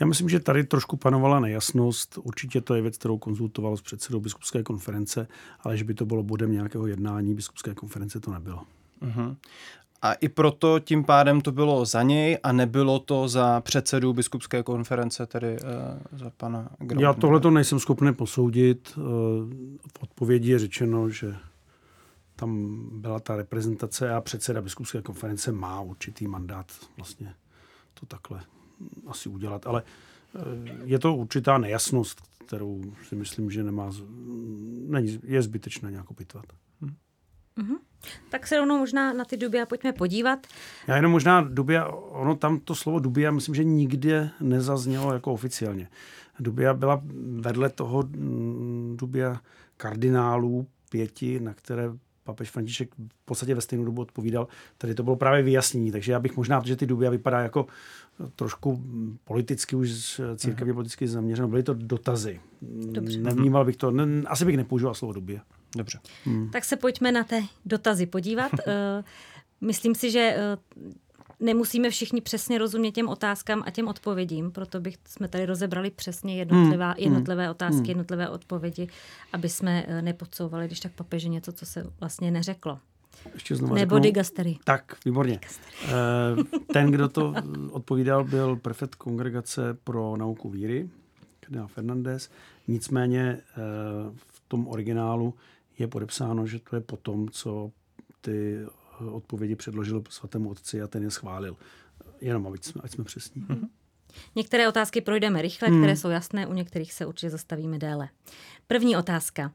[0.00, 2.18] Já myslím, že tady trošku panovala nejasnost.
[2.22, 5.28] Určitě to je věc, kterou konzultoval s předsedou biskupské konference,
[5.60, 8.62] ale že by to bylo bodem nějakého jednání biskupské konference, to nebylo.
[9.02, 9.36] Uh-huh.
[10.04, 14.62] A i proto tím pádem to bylo za něj a nebylo to za předsedu biskupské
[14.62, 17.08] konference, tedy uh, za pana Graubnera.
[17.08, 18.94] Já tohle to nejsem schopný posoudit.
[18.96, 19.04] Uh,
[19.88, 21.36] v odpovědi je řečeno, že
[22.36, 27.34] tam byla ta reprezentace a předseda biskupské konference má určitý mandát vlastně
[28.00, 28.40] to takhle
[29.06, 29.66] asi udělat.
[29.66, 30.42] Ale uh,
[30.84, 33.90] je to určitá nejasnost, kterou si myslím, že nemá,
[34.86, 36.44] není, je zbytečné nějak opitvat.
[37.56, 37.66] Hmm.
[37.66, 37.78] Mm-hmm.
[38.30, 40.46] Tak se rovnou možná na ty Dubia pojďme podívat.
[40.86, 45.88] Já jenom možná Dubia, ono tam to slovo Dubia, myslím, že nikde nezaznělo jako oficiálně.
[46.40, 47.02] Dubia byla
[47.40, 49.40] vedle toho mm, Dubia
[49.76, 51.90] kardinálů pěti, na které
[52.24, 54.48] papež František v podstatě ve stejnou dobu odpovídal.
[54.78, 57.66] Tady to bylo právě vyjasnění, takže já bych možná, protože ty Dubia vypadá jako
[58.36, 58.84] trošku
[59.24, 62.40] politicky už církevně politicky zaměřeno, byly to dotazy.
[62.90, 63.18] Dobře.
[63.18, 65.42] Nevnímal bych to, ne, asi bych nepoužíval slovo Dubia.
[65.76, 65.98] Dobře.
[66.24, 66.50] Hmm.
[66.50, 68.52] Tak se pojďme na ty dotazy podívat.
[68.66, 69.04] Eh,
[69.60, 70.56] myslím si, že eh,
[71.40, 76.36] nemusíme všichni přesně rozumět těm otázkám a těm odpovědím, proto bych jsme tady rozebrali přesně
[76.36, 76.98] jednotlivá, hmm.
[76.98, 77.88] jednotlivé otázky, hmm.
[77.88, 78.88] jednotlivé odpovědi,
[79.32, 82.78] aby jsme eh, nepodsouvali, když tak papeži něco, co se vlastně neřeklo.
[83.34, 84.02] Ještě znovu Nebo řeknu.
[84.02, 84.58] digastery.
[84.64, 85.40] Tak, výborně.
[86.72, 87.34] Ten, kdo to
[87.70, 90.88] odpovídal, byl prefekt kongregace pro nauku víry,
[91.40, 92.30] kardinál Fernandez.
[92.68, 93.38] Nicméně
[94.16, 95.34] v tom originálu
[95.78, 97.72] je podepsáno, že to je po tom, co
[98.20, 101.56] ty eh, odpovědi předložil svatému otci a ten je schválil.
[102.20, 103.42] Jenom, ať jsme, ať jsme přesní.
[103.42, 103.68] Mm-hmm.
[104.34, 105.80] Některé otázky projdeme rychle, hmm.
[105.80, 108.08] které jsou jasné, u některých se určitě zastavíme déle.
[108.66, 109.52] První otázka.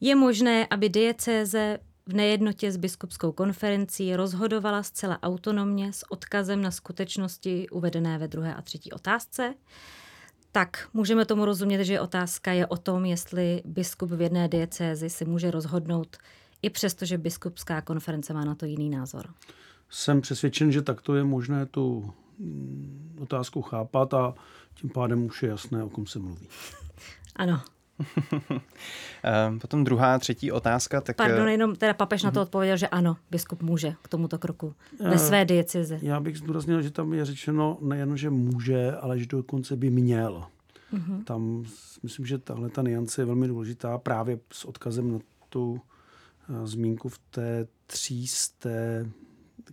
[0.00, 6.70] Je možné, aby diecéze v nejednotě s biskupskou konferencí rozhodovala zcela autonomně s odkazem na
[6.70, 9.54] skutečnosti uvedené ve druhé a třetí otázce?
[10.52, 15.24] Tak můžeme tomu rozumět, že otázka je o tom, jestli biskup v jedné diecézi si
[15.24, 16.16] může rozhodnout
[16.62, 19.26] i přesto, že biskupská konference má na to jiný názor.
[19.90, 24.34] Jsem přesvědčen, že takto je možné tu mm, otázku chápat a
[24.74, 26.48] tím pádem už je jasné, o kom se mluví.
[27.36, 27.62] Ano.
[29.22, 31.00] Ehm, potom druhá, třetí otázka.
[31.00, 31.16] Tak...
[31.16, 32.42] Pardon, eh, jenom teda papež na to mhm.
[32.42, 35.98] odpověděl, že ano, biskup může k tomuto kroku ve eh, své diecezi.
[36.02, 40.46] Já bych zdůraznil, že tam je řečeno nejen, že může, ale že dokonce by měl.
[40.92, 41.24] Mm-hmm.
[41.24, 41.64] Tam
[42.02, 47.08] myslím, že tahle ta niance je velmi důležitá právě s odkazem na tu uh, zmínku
[47.08, 49.10] v té třísté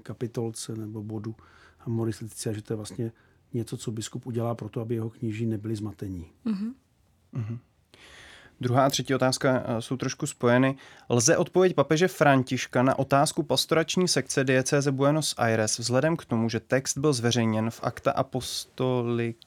[0.04, 1.36] kapitolce nebo bodu
[1.80, 3.12] Amoris Leticia, že to je vlastně
[3.54, 6.32] něco, co biskup udělá pro to, aby jeho kněží nebyli zmatení.
[6.46, 6.74] Mm-hmm.
[7.34, 7.60] Mm-hmm.
[8.62, 10.76] Druhá a třetí otázka eh, jsou trošku spojeny.
[11.10, 16.60] Lze odpověď papeže Františka na otázku pastorační sekce diecéze Buenos Aires vzhledem k tomu, že
[16.60, 19.38] text byl zveřejněn v akta apostolik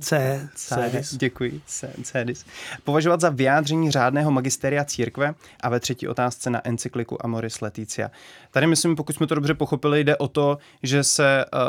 [0.00, 1.16] C, Cedis.
[1.16, 2.46] Děkuji, C, Cedis.
[2.84, 8.10] Považovat za vyjádření řádného magisteria církve a ve třetí otázce na encykliku Amoris Leticia.
[8.50, 11.60] Tady myslím, pokud jsme to dobře pochopili, jde o to, že se uh,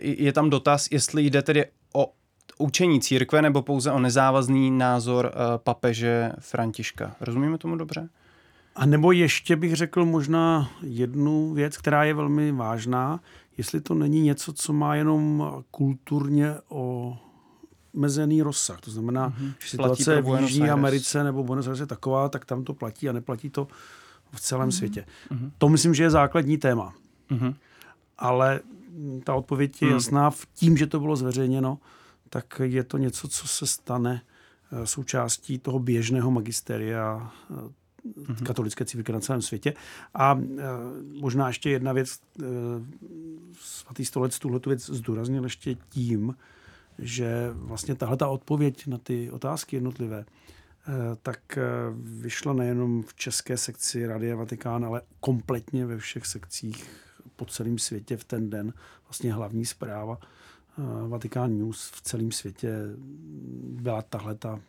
[0.00, 2.12] je tam dotaz, jestli jde tedy o
[2.58, 7.16] učení církve nebo pouze o nezávazný názor uh, papeže Františka.
[7.20, 8.08] Rozumíme tomu dobře?
[8.76, 13.20] A nebo ještě bych řekl možná jednu věc, která je velmi vážná,
[13.56, 17.16] jestli to není něco, co má jenom kulturně o
[17.92, 18.80] mezený rozsah.
[18.80, 19.52] To znamená, mm-hmm.
[19.58, 23.12] že situace v Jižní Americe nebo Buenos Aires je taková, tak tam to platí a
[23.12, 23.68] neplatí to
[24.32, 24.72] v celém mm-hmm.
[24.72, 25.06] světě.
[25.30, 25.50] Mm-hmm.
[25.58, 26.94] To myslím, že je základní téma.
[27.30, 27.54] Mm-hmm.
[28.18, 28.60] Ale
[29.24, 29.94] ta odpověď je mm.
[29.94, 31.78] jasná v tím, že to bylo zveřejněno,
[32.30, 34.22] tak je to něco, co se stane
[34.72, 37.32] eh, součástí toho běžného magisteria
[38.04, 38.46] mm-hmm.
[38.46, 39.74] katolické církve na celém světě.
[40.14, 40.62] A e,
[41.20, 42.44] možná ještě jedna věc, e,
[43.60, 46.36] svatý stolec tuhle věc zdůraznil ještě tím,
[46.98, 50.24] že vlastně tahle ta odpověď na ty otázky jednotlivé, e,
[51.22, 51.58] tak
[52.02, 56.86] vyšla nejenom v české sekci Radia Vatikán, ale kompletně ve všech sekcích
[57.36, 58.72] po celém světě v ten den.
[59.04, 60.18] Vlastně hlavní zpráva
[61.08, 62.72] Vatikán News v celém světě
[63.62, 64.60] byla tahle ta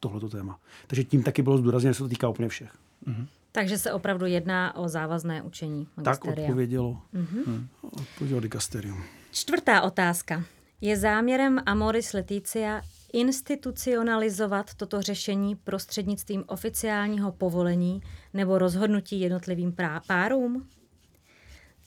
[0.00, 0.60] tohleto téma.
[0.86, 2.72] Takže tím taky bylo zdůrazněno, že se to týká úplně všech.
[3.06, 3.26] Mm-hmm.
[3.52, 6.34] Takže se opravdu jedná o závazné učení magisteria.
[6.34, 7.66] Tak odpovědělo, mm-hmm.
[7.82, 9.02] odpovědělo dikasterium.
[9.32, 10.44] Čtvrtá otázka.
[10.80, 18.02] Je záměrem Amoris Leticia institucionalizovat toto řešení prostřednictvím oficiálního povolení
[18.34, 19.74] nebo rozhodnutí jednotlivým
[20.06, 20.68] párům?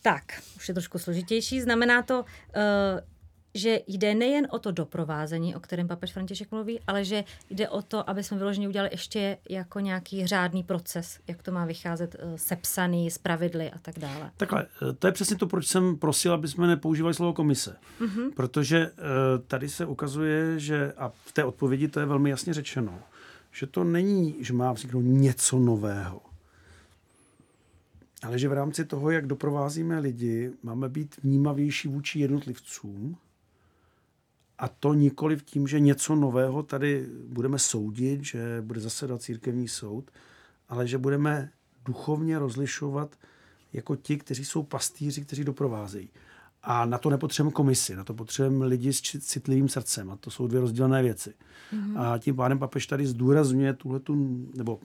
[0.02, 0.24] Tak,
[0.56, 1.62] už je trošku složitější.
[1.62, 2.24] Znamená to, uh,
[3.54, 7.82] že jde nejen o to doprovázení, o kterém papež František mluví, ale že jde o
[7.82, 12.38] to, aby jsme vyloženě udělali ještě jako nějaký řádný proces, jak to má vycházet eh,
[12.38, 14.32] sepsaný, z pravidly a tak dále.
[14.38, 17.76] Takhle, eh, to je přesně to, proč jsem prosil, aby jsme nepoužívali slovo komise.
[18.02, 18.32] Mm-hmm.
[18.36, 18.92] Protože eh,
[19.48, 23.00] tady se ukazuje, že, a v té odpovědi to je velmi jasně řečeno,
[23.52, 26.22] že to není, že má vzniknout něco nového,
[28.24, 33.18] ale že v rámci toho, jak doprovázíme lidi, máme být vnímavější vůči jednotlivcům,
[34.58, 39.68] a to nikoli v tím, že něco nového tady budeme soudit, že bude zasedat církevní
[39.68, 40.12] soud,
[40.70, 41.52] ale že budeme
[41.86, 43.16] duchovně rozlišovat
[43.74, 46.10] jako ti, kteří jsou pastýři, kteří doprovázejí.
[46.64, 50.12] A na to nepotřebujeme komisi, na to potřebujeme lidi s citlivým srdcem.
[50.12, 51.34] A to jsou dvě rozdílné věci.
[51.74, 52.00] Mm-hmm.
[52.02, 54.16] A tím pádem papež tady zdůrazňuje tuhle tu,
[54.56, 54.80] nebo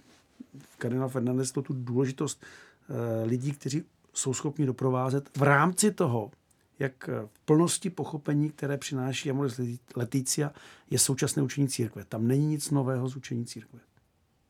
[0.79, 2.45] kardinál Fernandez tu důležitost
[2.89, 3.83] e, lidí, kteří
[4.15, 6.31] jsou schopni doprovázet v rámci toho,
[6.79, 9.61] jak v plnosti pochopení, které přináší Amoris
[9.97, 10.51] Leticia,
[10.91, 12.05] je současné učení církve.
[12.05, 13.79] Tam není nic nového z učení církve.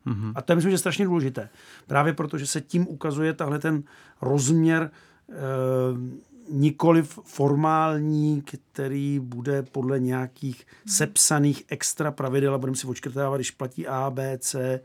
[0.06, 0.32] Mm-hmm.
[0.34, 1.48] A to je myslím, že je strašně důležité.
[1.86, 3.82] Právě proto, že se tím ukazuje tahle ten
[4.20, 4.90] rozměr
[5.30, 5.34] e,
[6.50, 13.86] nikoliv formální, který bude podle nějakých sepsaných extra pravidel a budeme si očkrtávat, když platí
[13.86, 14.80] A, B, C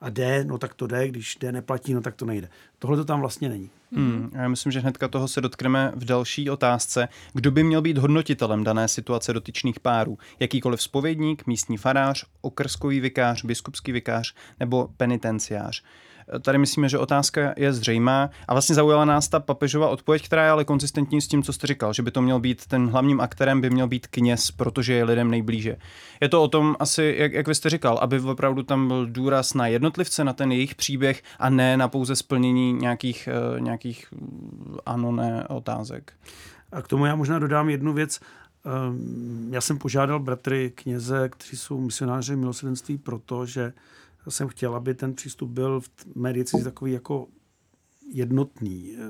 [0.00, 2.48] a D, no tak to jde, když D neplatí, no tak to nejde.
[2.78, 3.70] Tohle to tam vlastně není.
[3.92, 7.08] Hmm, já myslím, že hnedka toho se dotkneme v další otázce.
[7.32, 10.18] Kdo by měl být hodnotitelem dané situace dotyčných párů?
[10.40, 15.82] Jakýkoliv spovědník, místní farář, okrskový vikář, biskupský vikář nebo penitenciář?
[16.42, 20.50] Tady myslíme, že otázka je zřejmá a vlastně zaujala nás ta papežová odpověď, která je
[20.50, 23.60] ale konzistentní s tím, co jste říkal, že by to měl být ten hlavním aktérem
[23.60, 25.76] by měl být kněz, protože je lidem nejblíže.
[26.20, 29.54] Je to o tom asi, jak, jak vy jste říkal, aby opravdu tam byl důraz
[29.54, 34.76] na jednotlivce, na ten jejich příběh a ne na pouze splnění nějakých, uh, nějakých mm,
[34.86, 36.12] ano, ne otázek.
[36.72, 38.20] A k tomu já možná dodám jednu věc.
[38.64, 43.72] Ehm, já jsem požádal bratry kněze, kteří jsou misionáři milosrdenství, protože
[44.28, 47.28] jsem chtěl, aby ten přístup byl v mé diecezi takový jako
[48.12, 49.00] jednotný eh,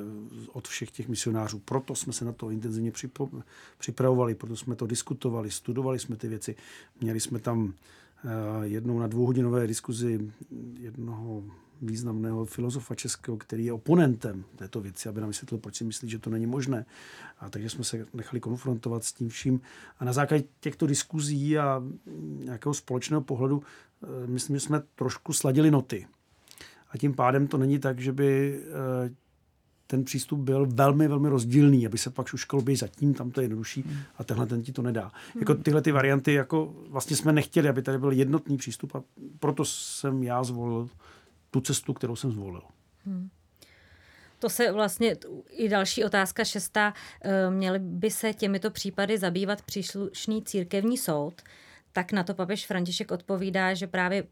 [0.53, 1.59] od všech těch misionářů.
[1.59, 2.92] Proto jsme se na to intenzivně
[3.79, 6.57] připravovali, proto jsme to diskutovali, studovali jsme ty věci.
[7.01, 7.75] Měli jsme tam
[8.25, 8.29] eh,
[8.62, 10.31] jednou na dvouhodinové diskuzi
[10.79, 11.44] jednoho
[11.83, 16.18] významného filozofa českého, který je oponentem této věci, aby nám vysvětlil, proč si myslí, že
[16.18, 16.87] to není možné.
[17.38, 19.61] A takže jsme se nechali konfrontovat s tím vším.
[19.99, 21.83] A na základě těchto diskuzí a
[22.38, 23.62] nějakého společného pohledu,
[24.27, 26.07] myslím, že jsme trošku sladili noty.
[26.91, 29.15] A tím pádem to není tak, že by eh,
[29.87, 33.45] ten přístup byl velmi, velmi rozdílný, aby se pak šuškalo by zatím, tam to je
[33.45, 33.85] jednodušší
[34.19, 35.03] a tenhle ten ti to nedá.
[35.03, 35.41] Hmm.
[35.41, 39.03] Jako tyhle ty varianty, jako vlastně jsme nechtěli, aby tady byl jednotný přístup a
[39.39, 40.89] proto jsem já zvolil
[41.51, 42.63] tu cestu, kterou jsem zvolil.
[43.07, 43.29] Hmm.
[44.39, 45.17] To se vlastně,
[45.51, 51.43] i další otázka šestá, eh, měly by se těmito případy zabývat příslušný církevní soud,
[51.92, 54.24] tak na to papež František odpovídá, že právě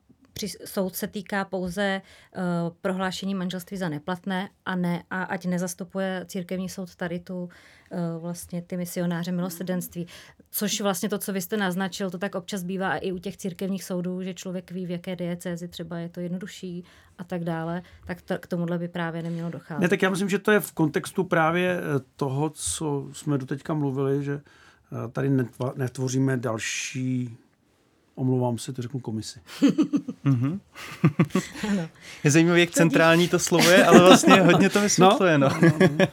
[0.64, 2.03] soud se týká pouze
[2.37, 2.42] uh,
[2.81, 7.49] prohlášení manželství za neplatné a ne, a ať nezastupuje církevní soud tady tu uh,
[8.23, 10.07] vlastně ty misionáře milosrdenství.
[10.51, 13.85] Což vlastně to, co vy jste naznačil, to tak občas bývá i u těch církevních
[13.85, 16.85] soudů, že člověk ví, v jaké diecézi třeba je to jednodušší
[17.18, 19.81] a tak dále, tak to, k tomuhle by právě nemělo docházet.
[19.81, 23.75] Ne, tak já myslím, že to je v kontextu právě eh, toho, co jsme doteďka
[23.75, 24.40] mluvili, že
[25.12, 25.31] tady
[25.77, 27.38] netvoříme další
[28.19, 29.41] omlouvám se, to řeknu komisi.
[30.25, 30.61] Mm-hmm.
[32.25, 35.39] je zajímavé, jak centrální to slovo je, ale vlastně hodně to vysvětluje.
[35.39, 35.49] No.
[35.49, 36.07] no.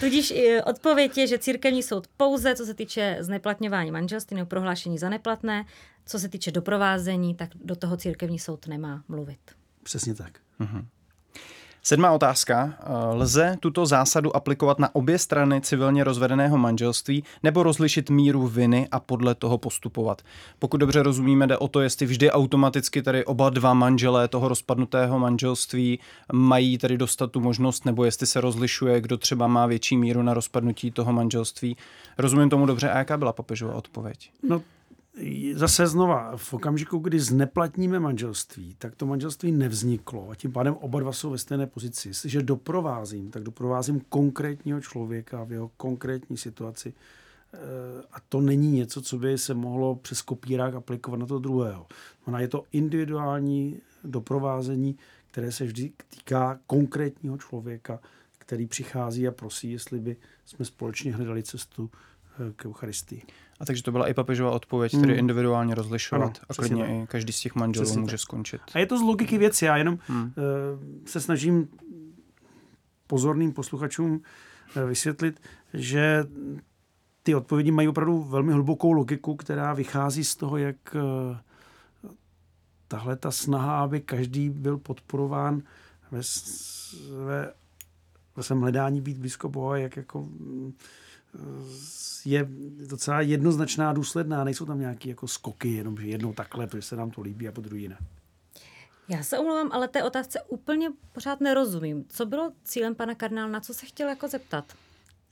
[0.00, 4.98] Tudíž eh, odpověď je, že církevní soud pouze, co se týče zneplatňování manželství nebo prohlášení
[4.98, 5.64] za neplatné,
[6.06, 9.38] co se týče doprovázení, tak do toho církevní soud nemá mluvit.
[9.82, 10.38] Přesně tak.
[10.60, 10.84] Mm-hmm.
[11.88, 12.74] Sedmá otázka.
[12.80, 18.88] Eh, lze tuto zásadu aplikovat na obě strany civilně rozvedeného manželství nebo rozlišit míru viny
[18.92, 20.22] a podle toho postupovat?
[20.58, 25.18] Pokud dobře rozumíme, jde o to, jestli vždy automaticky tady oba dva manželé toho rozpadnutého
[25.18, 25.98] manželství
[26.32, 30.34] mají tady dostat tu možnost, nebo jestli se rozlišuje, kdo třeba má větší míru na
[30.34, 31.76] rozpadnutí toho manželství.
[32.18, 34.30] Rozumím tomu dobře, a jaká byla papežová odpověď?
[34.42, 34.62] No,
[35.54, 41.00] zase znova, v okamžiku, kdy zneplatníme manželství, tak to manželství nevzniklo a tím pádem oba
[41.00, 42.08] dva jsou ve stejné pozici.
[42.08, 46.94] Jestliže doprovázím, tak doprovázím konkrétního člověka v jeho konkrétní situaci.
[47.54, 47.58] Eh,
[48.12, 51.86] a to není něco, co by se mohlo přes kopírák aplikovat na to druhého.
[52.26, 54.98] Ona je to individuální doprovázení,
[55.30, 58.00] které se vždy týká konkrétního člověka,
[58.38, 61.90] který přichází a prosí, jestli by jsme společně hledali cestu
[62.56, 63.22] k Eucharistii.
[63.60, 65.18] A takže to byla i papežová odpověď, tedy hmm.
[65.18, 66.90] individuálně rozlišovat ano, a klidně tak.
[66.90, 68.20] i každý z těch manželů přesně může tak.
[68.20, 68.60] skončit.
[68.74, 69.64] A je to z logiky věci.
[69.64, 70.22] Já jenom hmm.
[70.22, 70.32] uh,
[71.06, 71.68] se snažím
[73.06, 75.40] pozorným posluchačům uh, vysvětlit,
[75.74, 76.24] že
[77.22, 80.76] ty odpovědi mají opravdu velmi hlubokou logiku, která vychází z toho, jak
[82.88, 85.62] tahle ta snaha, aby každý byl podporován
[86.10, 87.52] ve, své,
[88.36, 90.28] ve svém hledání být blízko Boha, jak jako
[92.24, 92.48] je
[92.88, 94.44] docela jednoznačná, důsledná.
[94.44, 97.52] Nejsou tam nějaké jako skoky, jenom že jednou takhle, protože se nám to líbí a
[97.52, 97.98] po druhý ne.
[99.08, 102.04] Já se omlouvám, ale té otázce úplně pořád nerozumím.
[102.08, 104.72] Co bylo cílem pana kardinála, na co se chtěl jako zeptat?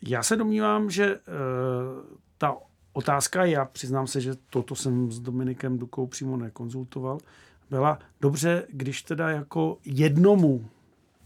[0.03, 1.23] Já se domnívám, že uh,
[2.39, 2.57] ta
[2.93, 7.19] otázka, já přiznám se, že toto jsem s Dominikem Dukou přímo nekonzultoval,
[7.71, 10.69] byla dobře, když teda jako jednomu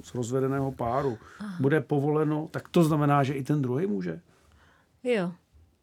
[0.02, 1.56] z rozvedeného páru Aha.
[1.60, 4.20] bude povoleno, tak to znamená, že i ten druhý může.
[5.02, 5.32] Jo.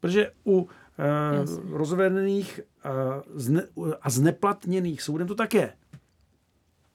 [0.00, 0.68] Protože u uh,
[1.76, 5.72] rozvedených uh, zne, uh, a zneplatněných soudem to tak je.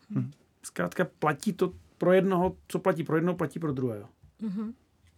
[0.10, 0.32] Hm.
[0.64, 4.10] Zkrátka platí to pro jednoho, co platí pro jednoho, platí pro druhého.
[4.42, 4.74] Mm-hmm.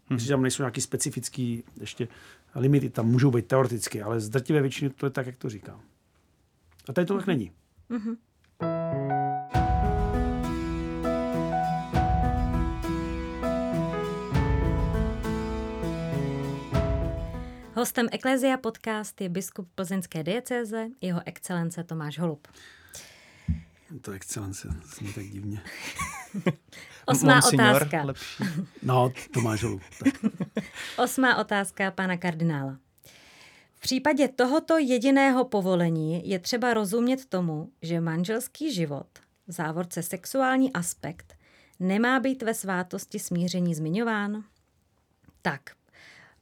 [0.10, 2.08] Myslím, že tam nejsou nějaký specifický ještě
[2.56, 5.82] limity, tam můžou být teoreticky, ale z drtivé většiny to je tak, jak to říkám.
[6.90, 7.18] A tady to mm-hmm.
[7.18, 7.52] tak není.
[7.90, 8.18] Mm-hmm.
[17.76, 22.48] Hostem Eklézia podcast je biskup plzeňské diecéze, jeho excelence Tomáš Holub.
[24.02, 25.62] To excelence zní tak divně.
[27.06, 28.04] Osmá Monsignor, otázka.
[28.04, 28.44] Lepší.
[28.84, 29.82] No, Tomáš Holub.
[30.04, 30.14] Tak.
[30.98, 32.80] Osmá otázka pana kardinála.
[33.76, 39.08] V případě tohoto jediného povolení je třeba rozumět tomu, že manželský život,
[39.48, 41.36] v závorce sexuální aspekt,
[41.80, 44.44] nemá být ve svátosti smíření zmiňován?
[45.42, 45.62] Tak,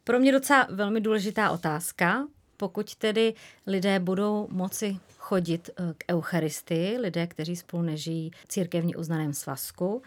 [0.04, 2.28] pro mě docela velmi důležitá otázka.
[2.58, 3.34] Pokud tedy
[3.68, 10.02] lidé budou moci chodit eh, k Eucharistii, lidé, kteří spolu nežijí v církevně uznaném svazku,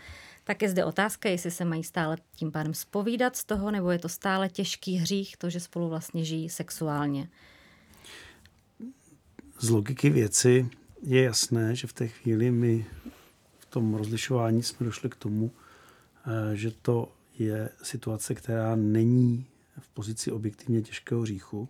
[0.44, 3.98] tak je zde otázka, jestli se mají stále tím pádem spovídat z toho, nebo je
[3.98, 7.28] to stále těžký hřích, to, že spolu vlastně žijí sexuálně.
[9.58, 10.68] Z logiky věci
[11.02, 12.86] je jasné, že v té chvíli my
[13.58, 15.50] v tom rozlišování jsme došli k tomu,
[16.26, 19.46] eh, že to je situace, která není
[19.78, 21.68] v pozici objektivně těžkého hříchu.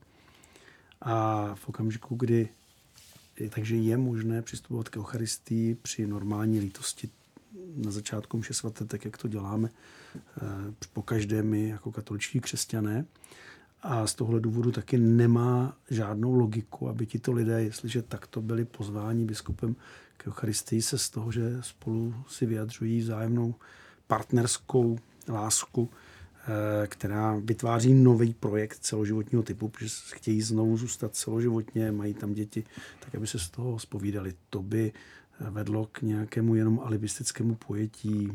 [1.01, 2.49] A v okamžiku, kdy
[3.51, 7.09] takže je možné přistupovat k Eucharistii při normální lítosti
[7.77, 9.71] na začátku mše svaté, tak jak to děláme
[10.17, 10.41] eh,
[10.93, 13.05] po každé my jako katoličtí křesťané.
[13.83, 19.25] A z tohle důvodu taky nemá žádnou logiku, aby tito lidé, jestliže takto byli pozváni
[19.25, 19.77] biskupem
[20.17, 23.55] k Eucharistii, se z toho, že spolu si vyjadřují vzájemnou
[24.07, 25.91] partnerskou lásku,
[26.87, 32.65] která vytváří nový projekt celoživotního typu, protože chtějí znovu zůstat celoživotně, mají tam děti,
[33.01, 34.35] tak aby se z toho spovídali.
[34.51, 38.33] To by eh, vedlo k nějakému jenom alibistickému pojetí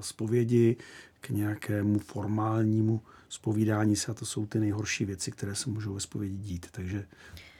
[0.00, 0.82] spovědi, eh,
[1.20, 6.00] k nějakému formálnímu spovídání se a to jsou ty nejhorší věci, které se můžou ve
[6.00, 6.66] spovědi dít.
[6.70, 7.06] Takže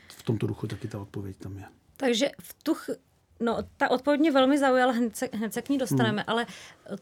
[0.09, 1.64] v tomto duchu taky ta odpověď tam je.
[1.96, 2.96] Takže v tu ch-
[3.40, 6.25] No, ta odpověď mě velmi zaujala, hned se, hned se k ní dostaneme, hmm.
[6.27, 6.46] ale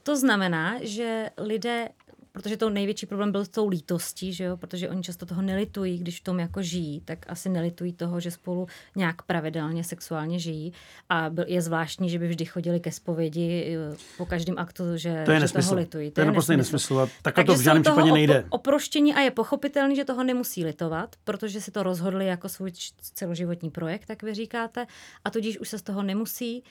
[0.02, 1.88] to znamená, že lidé
[2.32, 4.56] protože to největší problém byl s tou lítostí, že jo?
[4.56, 8.30] protože oni často toho nelitují, když v tom jako žijí, tak asi nelitují toho, že
[8.30, 8.66] spolu
[8.96, 10.72] nějak pravidelně sexuálně žijí
[11.08, 15.32] a je zvláštní, že by vždy chodili ke zpovědi eh, po každém aktu, že, to
[15.32, 16.10] je že toho litují.
[16.10, 17.08] To, to je naprosto nesmysl.
[17.22, 18.44] Takhle to v žádném případě nejde.
[18.50, 23.70] oproštění a je pochopitelný, že toho nemusí litovat, protože si to rozhodli jako svůj celoživotní
[23.70, 24.86] projekt, tak vy říkáte,
[25.24, 26.64] a tudíž už se z toho nemusí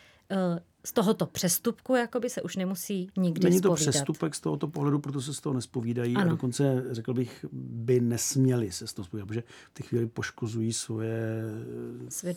[0.85, 3.93] z tohoto přestupku jakoby se už nemusí nikdy Není to spovídat.
[3.93, 6.25] přestupek z tohoto pohledu, proto se z toho nespovídají ano.
[6.25, 10.73] a dokonce, řekl bych, by nesměli se z toho spovídat, protože v té chvíli poškozují
[10.73, 11.43] svoje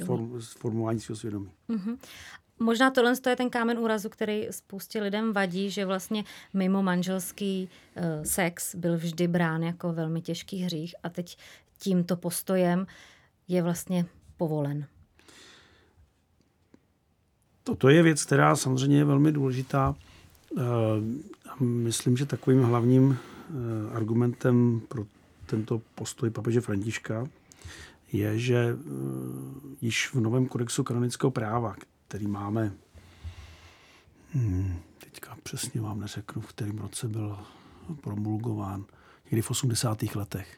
[0.04, 1.50] form, formování svého svědomí.
[1.68, 1.98] Uh-huh.
[2.58, 6.24] Možná tohle je ten kámen úrazu, který spoustě lidem vadí, že vlastně
[6.54, 11.36] mimo manželský uh, sex byl vždy brán jako velmi těžký hřích a teď
[11.78, 12.86] tímto postojem
[13.48, 14.86] je vlastně povolen.
[17.64, 19.94] Toto je věc, která samozřejmě je velmi důležitá.
[21.60, 23.18] Myslím, že takovým hlavním
[23.92, 25.04] argumentem pro
[25.46, 27.26] tento postoj papeže Františka
[28.12, 28.76] je, že
[29.80, 31.76] již v novém kodexu kanonického práva,
[32.08, 32.72] který máme,
[34.32, 37.38] hmm, teďka přesně vám neřeknu, v kterém roce byl
[38.00, 38.84] promulgován,
[39.24, 40.02] někdy v 80.
[40.14, 40.56] letech,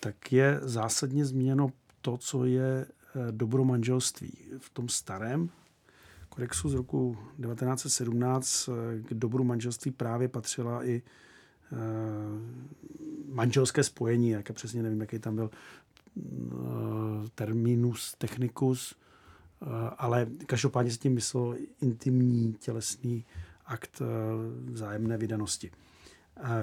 [0.00, 2.86] tak je zásadně změněno to, co je
[3.30, 4.32] dobro manželství.
[4.58, 5.50] V tom starém
[6.28, 8.68] kodexu z roku 1917
[9.02, 11.02] k dobru manželství právě patřila i
[13.28, 15.50] manželské spojení, jak přesně nevím, jaký tam byl
[17.34, 18.94] terminus technicus,
[19.98, 23.24] ale každopádně se tím myslel intimní tělesný
[23.66, 24.02] akt
[24.64, 25.70] vzájemné vydanosti.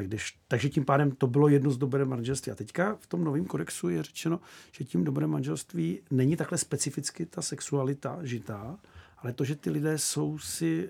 [0.02, 2.52] Když, takže tím pádem to bylo jedno z dobré manželství.
[2.52, 4.40] A teďka v tom novém kodexu je řečeno,
[4.72, 8.78] že tím dobré manželství není takhle specificky ta sexualita žitá,
[9.18, 10.90] ale to, že ty lidé jsou si,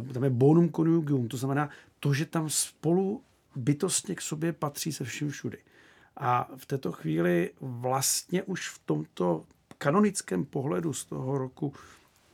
[0.00, 1.68] uh, tam je bonum conjugium, to znamená
[2.00, 3.22] to, že tam spolu
[3.56, 5.58] bytostně k sobě patří se vším všudy.
[6.16, 9.44] A v této chvíli vlastně už v tomto
[9.78, 11.72] kanonickém pohledu z toho roku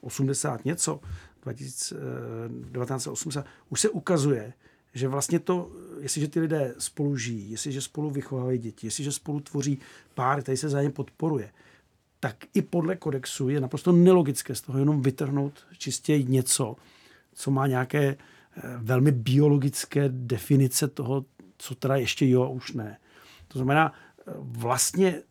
[0.01, 1.01] 80 něco,
[1.42, 4.53] 2000, 1980, už se ukazuje,
[4.95, 5.70] že vlastně to,
[6.01, 9.78] jestliže ty lidé spolu žijí, jestliže spolu vychovávají děti, jestliže spolu tvoří
[10.14, 11.51] pár, který se zájem podporuje,
[12.20, 16.76] tak i podle kodexu je naprosto nelogické z toho jenom vytrhnout čistě něco,
[17.34, 18.16] co má nějaké eh,
[18.78, 21.24] velmi biologické definice toho,
[21.59, 22.99] co teda ještě jo a už ne.
[23.49, 25.22] To znamená, eh, vlastně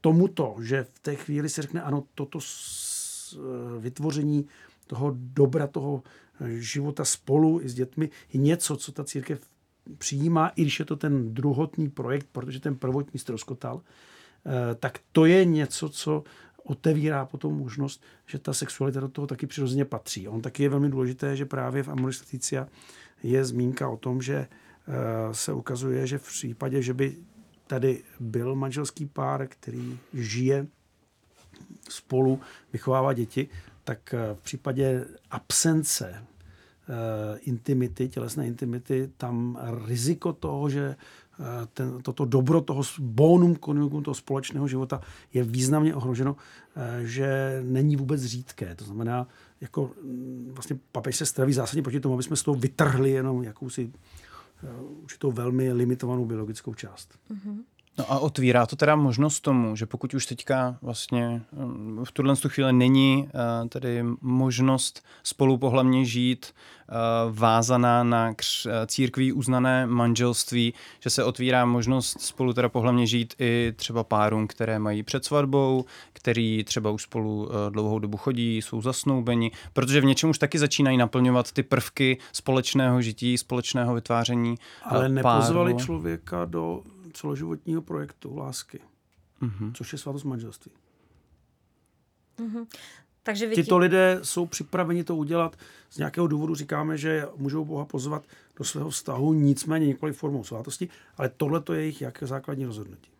[0.00, 3.38] tomuto, že v té chvíli se řekne, ano, toto eh,
[3.80, 4.48] vytvoření
[4.86, 6.02] toho dobra, toho
[6.46, 9.40] života spolu i s dětmi je něco, co ta církev
[9.98, 15.26] přijímá, i když je to ten druhotný projekt, protože ten prvotní ztroskotal, eh, tak to
[15.26, 16.24] je něco, co
[16.64, 20.28] otevírá potom možnost, že ta sexualita do toho taky přirozeně patří.
[20.28, 22.68] On taky je velmi důležité, že právě v Amoris Leticia
[23.22, 24.48] je zmínka o tom, že eh,
[25.32, 27.16] se ukazuje, že v případě, že by
[27.66, 30.66] tady byl manželský pár, který žije
[31.88, 32.40] spolu,
[32.72, 33.48] vychovává děti,
[33.86, 42.02] tak eh, v případě absence eh, intimity, tělesné intimity, tam riziko toho, že eh, ten,
[42.02, 45.00] toto dobro toho bonum konjugum toho společného života
[45.34, 46.36] je významně ohroženo,
[47.02, 48.74] že není vůbec řídké.
[48.74, 49.28] To znamená,
[49.60, 53.42] jako mm, vlastně papež se staví zásadně proti tomu, aby jsme z toho vytrhli jenom
[53.42, 53.92] jakousi
[55.02, 57.18] určitou velmi limitovanou biologickou část.
[57.30, 57.62] Mm-hmm.
[57.98, 62.34] No a otvírá to teda možnost tomu, že pokud už teďka vlastně mm, v tuhle
[62.48, 63.28] chvíli není
[63.62, 66.46] uh, tedy možnost spolu pohlavně žít
[66.88, 66.96] uh,
[67.36, 73.72] vázaná na uh, církví uznané manželství, že se otvírá možnost spolu teda pohlavně žít i
[73.76, 79.50] třeba párům, které mají před svatbou, který třeba už spolu dlouhou dobu chodí, jsou zasnoubeni,
[79.72, 85.72] protože v něčem už taky začínají naplňovat ty prvky společného žití, společného vytváření Ale nepozvali
[85.72, 85.84] páru.
[85.84, 86.82] člověka do
[87.16, 88.80] celoživotního projektu lásky,
[89.42, 89.72] mm-hmm.
[89.72, 90.72] což je svatost manželství.
[92.38, 92.66] Mm-hmm.
[93.22, 93.62] Takže vidí...
[93.62, 95.56] Tito lidé jsou připraveni to udělat.
[95.90, 98.24] Z nějakého důvodu říkáme, že můžou Boha pozvat
[98.56, 103.10] do svého vztahu, nicméně několik formou svátosti, ale tohle to je jejich jak základní rozhodnutí.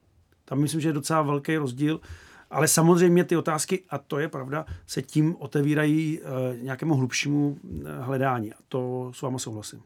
[0.45, 2.01] Tam myslím, že je docela velký rozdíl,
[2.51, 6.23] ale samozřejmě ty otázky, a to je pravda, se tím otevírají e,
[6.63, 8.53] nějakému hlubšímu eh, hledání.
[8.53, 9.83] A to s váma souhlasím.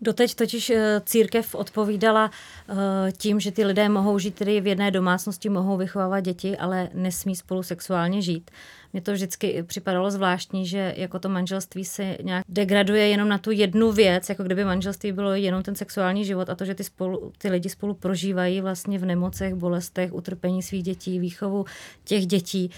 [0.00, 2.30] Doteď totiž eh, církev odpovídala
[2.68, 2.74] eh,
[3.12, 7.36] tím, že ty lidé mohou žít tedy v jedné domácnosti, mohou vychovávat děti, ale nesmí
[7.36, 8.50] spolu sexuálně žít.
[8.92, 13.50] Mně to vždycky připadalo zvláštní, že jako to manželství se nějak degraduje jenom na tu
[13.50, 17.32] jednu věc, jako kdyby manželství bylo jenom ten sexuální život a to, že ty, spolu,
[17.38, 21.64] ty lidi spolu prožívají vlastně v nemocech, bolestech, utrpení svých dětí, výchovu
[22.04, 22.70] těch dětí.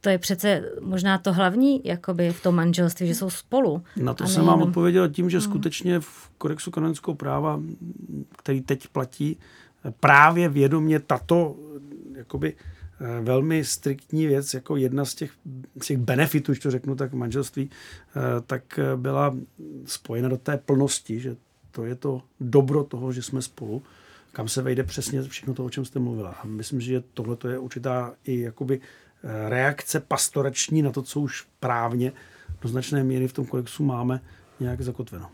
[0.00, 3.82] To je přece možná to hlavní jakoby v tom manželství, že jsou spolu.
[3.96, 5.44] Na to jsem vám odpověděl tím, že hmm.
[5.44, 7.60] skutečně v kodexu kanonického práva,
[8.38, 9.36] který teď platí,
[10.00, 11.56] právě vědomě tato
[12.14, 12.54] jakoby,
[13.00, 15.32] Eh, velmi striktní věc, jako jedna z těch,
[15.82, 19.36] z těch benefitů, když to řeknu tak manželství, eh, tak eh, byla
[19.84, 21.36] spojena do té plnosti, že
[21.70, 23.82] to je to dobro toho, že jsme spolu,
[24.32, 26.30] kam se vejde přesně všechno to, o čem jste mluvila.
[26.30, 28.80] A myslím, že tohle je určitá i jakoby
[29.48, 32.12] reakce pastorační na to, co už právně
[32.62, 34.20] do značné míry v tom kodexu máme
[34.60, 35.30] nějak zakotveno.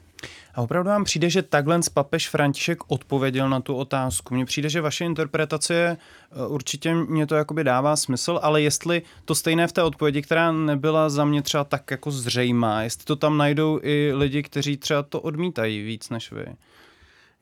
[0.55, 4.35] A opravdu vám přijde, že takhle papež František odpověděl na tu otázku.
[4.35, 9.03] Mně přijde, že vaše interpretace je, eh, určitě mě to jakoby dává smysl, ale jestli
[9.25, 13.17] to stejné v té odpovědi, která nebyla za mě třeba tak jako zřejmá, jestli to
[13.17, 16.47] tam najdou i lidi, kteří třeba to odmítají víc než vy.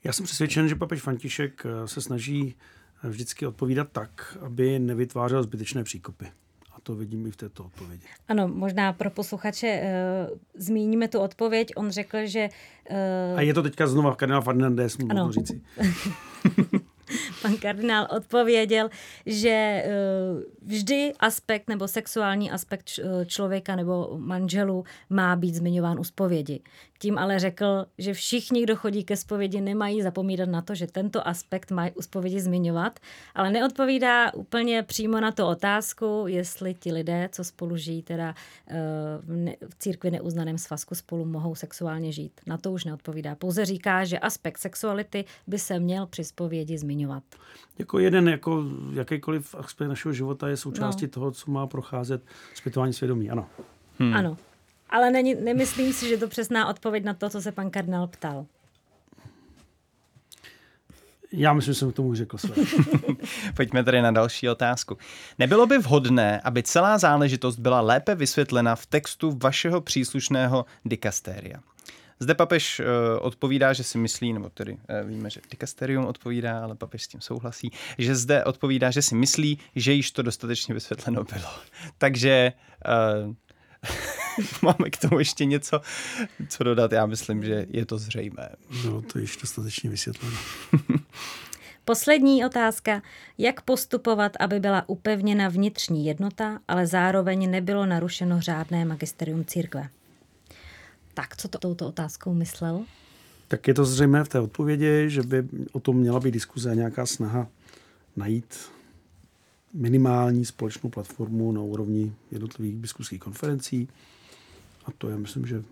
[0.04, 2.54] Já jsem přesvědčen, že papež František eh, se snaží
[3.08, 6.26] vždycky odpovídat tak, aby nevytvářel zbytečné příkopy
[6.84, 8.04] to vidím i v této odpovědi.
[8.28, 9.82] Ano, možná pro posluchače
[10.30, 11.72] uh, zmíníme tu odpověď.
[11.76, 12.48] On řekl, že...
[12.90, 13.38] Uh...
[13.38, 15.62] A je to teďka znova kardinál Fernandez, můžu říci.
[17.42, 18.90] pan kardinál odpověděl,
[19.26, 19.90] že eh,
[20.62, 22.90] vždy aspekt nebo sexuální aspekt
[23.26, 26.60] člověka nebo manželů má být zmiňován u zpovědi.
[27.04, 31.28] Tím ale řekl, že všichni, kdo chodí ke zpovědi, nemají zapomínat na to, že tento
[31.28, 33.00] aspekt mají u zpovědi zmiňovat,
[33.34, 38.34] ale neodpovídá úplně přímo na tu otázku, jestli ti lidé, co spolu žijí, teda
[38.68, 38.76] eh,
[39.68, 42.40] v církvi neuznaném svazku spolu mohou sexuálně žít.
[42.46, 43.34] Na to už neodpovídá.
[43.34, 47.22] Pouze říká, že aspekt sexuality by se měl při zpovědi zmiňovat.
[47.78, 51.10] Jako jeden, jako jakýkoliv aspekt našeho života je součástí no.
[51.10, 52.22] toho, co má procházet
[52.54, 53.30] zpětování svědomí.
[53.30, 53.46] Ano.
[53.98, 54.14] Hmm.
[54.14, 54.36] Ano.
[54.94, 58.46] Ale není, nemyslím si, že to přesná odpověď na to, co se pan kardinál ptal.
[61.32, 62.54] Já myslím, že jsem k tomu řekl své.
[63.56, 64.98] Pojďme tedy na další otázku.
[65.38, 71.60] Nebylo by vhodné, aby celá záležitost byla lépe vysvětlena v textu vašeho příslušného dikastéria?
[72.20, 72.86] Zde papež uh,
[73.20, 77.20] odpovídá, že si myslí, nebo tedy uh, víme, že dikasterium odpovídá, ale papež s tím
[77.20, 81.50] souhlasí, že zde odpovídá, že si myslí, že již to dostatečně vysvětleno bylo.
[81.98, 82.52] Takže
[83.26, 83.34] uh,
[84.62, 85.80] máme k tomu ještě něco,
[86.48, 86.92] co dodat.
[86.92, 88.48] Já myslím, že je to zřejmé.
[88.84, 90.36] No, to již dostatečně vysvětleno.
[91.84, 93.02] Poslední otázka.
[93.38, 99.88] Jak postupovat, aby byla upevněna vnitřní jednota, ale zároveň nebylo narušeno řádné magisterium církve?
[101.14, 102.84] Tak, co to touto otázkou myslel?
[103.48, 106.74] Tak je to zřejmé v té odpovědi, že by o tom měla být diskuze a
[106.74, 107.48] nějaká snaha
[108.16, 108.73] najít
[109.74, 113.88] minimální společnou platformu na úrovni jednotlivých biskupských konferencí.
[114.86, 115.62] A to je, myslím, že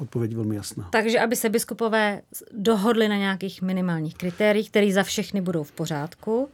[0.00, 0.88] odpověď velmi jasná.
[0.92, 2.22] Takže aby se biskupové
[2.52, 6.48] dohodli na nějakých minimálních kritériích, které za všechny budou v pořádku.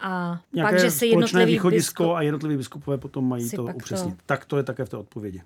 [0.00, 2.16] A Nějaké pak, že se jednotlivý východisko biskup...
[2.16, 4.16] a jednotliví biskupové potom mají to upřesnit.
[4.16, 4.22] To...
[4.26, 5.42] Tak to je také v té odpovědi.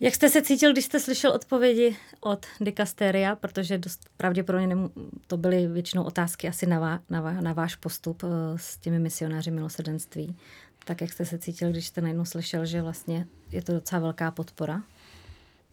[0.00, 4.90] Jak jste se cítil, když jste slyšel odpovědi od dikasteria, protože dost pravděpodobně nemu,
[5.26, 8.98] to byly většinou otázky asi na, vá, na, vá, na váš postup uh, s těmi
[8.98, 10.36] misionáři milosedenství.
[10.84, 14.30] Tak jak jste se cítil, když jste najednou slyšel, že vlastně je to docela velká
[14.30, 14.82] podpora?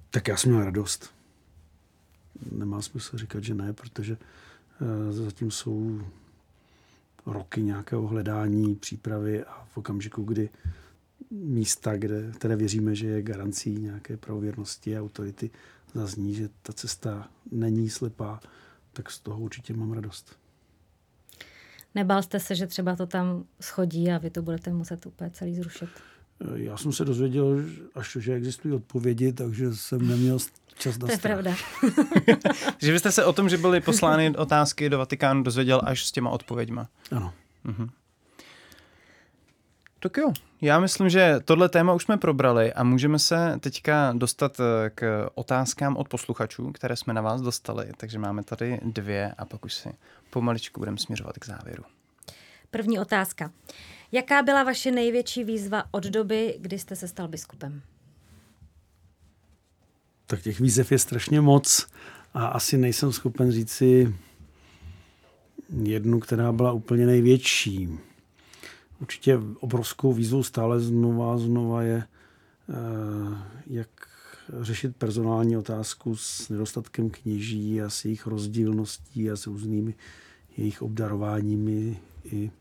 [0.09, 1.13] Tak já jsem měl radost.
[2.51, 4.17] Nemá smysl říkat, že ne, protože
[4.81, 6.01] uh, zatím jsou
[7.25, 10.49] roky nějakého hledání, přípravy a v okamžiku, kdy
[11.31, 15.49] místa, kde, které věříme, že je garancí nějaké pravověrnosti a autority,
[15.93, 18.39] zazní, že ta cesta není slepá,
[18.93, 20.37] tak z toho určitě mám radost.
[21.95, 25.55] Nebál jste se, že třeba to tam schodí a vy to budete muset úplně celý
[25.55, 25.89] zrušit?
[26.55, 27.61] Já jsem se dozvěděl,
[27.95, 30.37] až že existují odpovědi, takže jsem neměl
[30.77, 31.55] čas na To je pravda.
[32.81, 36.29] že byste se o tom, že byly poslány otázky do Vatikánu, dozvěděl až s těma
[36.29, 36.89] odpověďma.
[37.11, 37.33] Ano.
[37.63, 37.89] Mhm.
[40.03, 44.59] Tak jo, já myslím, že tohle téma už jsme probrali a můžeme se teďka dostat
[44.59, 47.91] eh, k otázkám od posluchačů, které jsme na vás dostali.
[47.97, 49.89] Takže máme tady dvě a pak už si
[50.29, 51.83] pomaličku budeme směřovat k závěru.
[52.71, 53.51] První otázka.
[54.11, 57.81] Jaká byla vaše největší výzva od doby, kdy jste se stal biskupem?
[60.25, 61.87] Tak těch výzev je strašně moc
[62.33, 64.15] a asi nejsem schopen říci
[65.83, 67.99] jednu, která byla úplně největší
[69.01, 72.03] určitě obrovskou výzvou stále znova znova je,
[72.69, 72.73] eh,
[73.67, 73.89] jak
[74.61, 79.93] řešit personální otázku s nedostatkem kněží a s jejich rozdílností a s různými
[80.57, 82.51] jejich obdarováními i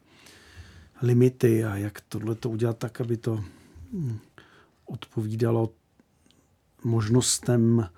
[1.03, 3.45] limity a jak tohle to udělat tak, aby to
[3.93, 4.19] hm,
[4.85, 5.71] odpovídalo
[6.85, 7.89] možnostem,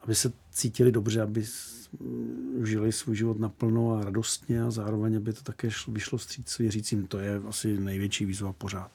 [0.00, 1.44] aby se cítili dobře, aby
[2.62, 7.06] žili svůj život naplno a radostně a zároveň, aby to také šlo, vyšlo vstříc věřícím.
[7.06, 8.90] To je asi největší výzva pořád.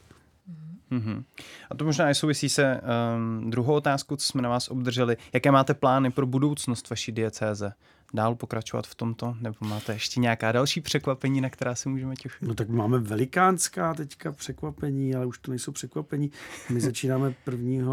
[0.92, 1.24] Mm-hmm.
[1.70, 5.18] A to možná i souvisí se um, druhou otázku, co jsme na vás obdrželi.
[5.34, 7.74] Jaké máte plány pro budoucnost vaší diecéze?
[8.14, 9.36] Dál pokračovat v tomto?
[9.42, 12.42] Nebo máte ještě nějaká další překvapení, na která se můžeme těšit?
[12.42, 16.32] No tak máme velikánská teďka překvapení, ale už to nejsou překvapení.
[16.70, 17.86] My začínáme 1.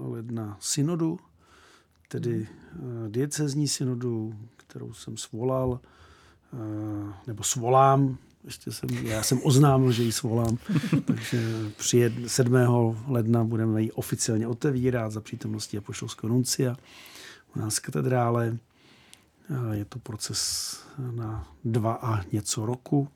[0.00, 1.18] ledna synodu
[2.08, 9.92] tedy eh, diecezní synodu, kterou jsem svolal, eh, nebo svolám ještě jsem, já jsem oznámil,
[9.92, 10.58] že ji svolám,
[11.04, 11.42] takže
[11.76, 12.54] při 7.
[13.06, 16.76] ledna budeme ji oficiálně otevírat za přítomnosti apoštolského nuncia
[17.56, 18.58] u nás v katedrále.
[19.72, 23.08] Je to proces na dva a něco roku,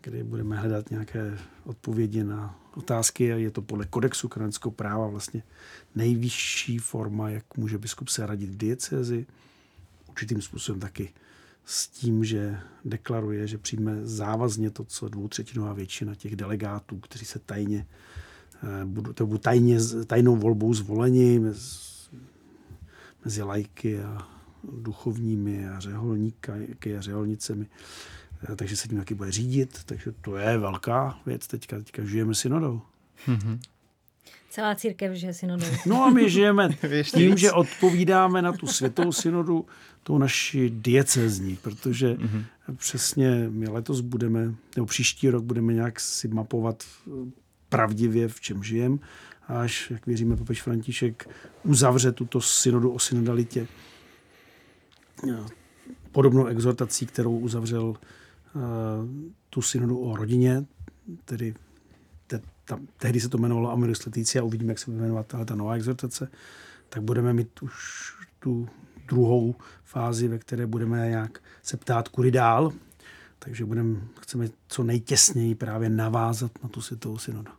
[0.00, 3.24] kdy budeme hledat nějaké odpovědi na otázky.
[3.24, 5.42] Je to podle kodexu kanonického práva vlastně
[5.94, 9.26] nejvyšší forma, jak může biskup se radit v diecezi.
[10.08, 11.12] Určitým způsobem taky
[11.64, 17.38] s tím, že deklaruje, že přijme závazně to, co dvoutřetinová většina těch delegátů, kteří se
[17.38, 17.86] tajně
[18.62, 21.60] eh, budou, to budou tajně, tajnou volbou zvoleni mezi,
[23.24, 24.28] mezi lajky a
[24.64, 27.66] duchovními a řeholníky a řeholnicemi.
[28.48, 29.80] Eh, takže se tím taky bude řídit.
[29.86, 31.76] Takže to je velká věc teďka.
[31.76, 32.82] Teďka žijeme synodou.
[33.26, 33.58] Mm-hmm.
[34.50, 35.66] Celá církev žije synodou.
[35.86, 36.68] No a my žijeme
[37.04, 39.66] tím, že odpovídáme na tu světovou synodu
[40.02, 42.44] tou naši diecezní, protože mm-hmm.
[42.76, 47.10] přesně my letos budeme, nebo příští rok budeme nějak si mapovat eh,
[47.68, 48.96] pravdivě, v čem žijeme,
[49.48, 51.28] až, jak věříme, papež František
[51.62, 53.66] uzavře tuto synodu o synodalitě
[55.30, 55.36] eh,
[56.12, 57.96] podobnou exhortací, kterou uzavřel uh,
[59.50, 60.64] tu synodu o rodině,
[61.24, 61.54] tedy
[62.26, 65.54] te, tam, tehdy se to jmenovalo Amoris Leticia, uvidíme, jak se bude jmenovat tahle ta
[65.54, 66.30] nová exhortace,
[66.88, 67.72] tak budeme mít už
[68.38, 68.68] tu
[69.08, 72.72] druhou fázi, ve které budeme nějak se ptát, kudy dál.
[73.38, 77.52] Takže budeme, chceme co nejtěsněji právě navázat na tu světovou synodu.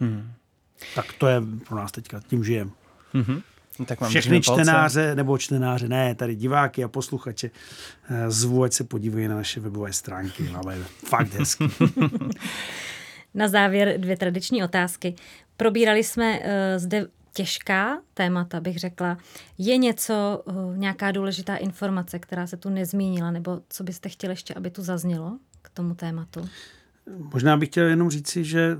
[0.00, 0.32] Hmm.
[0.94, 2.70] Tak to je pro nás teďka, tím žijeme.
[3.78, 3.86] Hmm.
[3.86, 7.50] Tak vám Všechny čtenáře, nebo čtenáře, ne, tady diváky a posluchače,
[8.10, 10.42] eh, zvu, ať se podívají na naše webové stránky.
[10.42, 11.64] Máme fakt hezky.
[13.36, 15.14] na závěr dvě tradiční otázky.
[15.56, 16.44] Probírali jsme uh,
[16.76, 19.18] zde těžká témata, bych řekla.
[19.58, 24.54] Je něco, uh, nějaká důležitá informace, která se tu nezmínila, nebo co byste chtěli ještě,
[24.54, 26.48] aby tu zaznělo k tomu tématu?
[27.32, 28.76] Možná bych chtěl jenom říci, že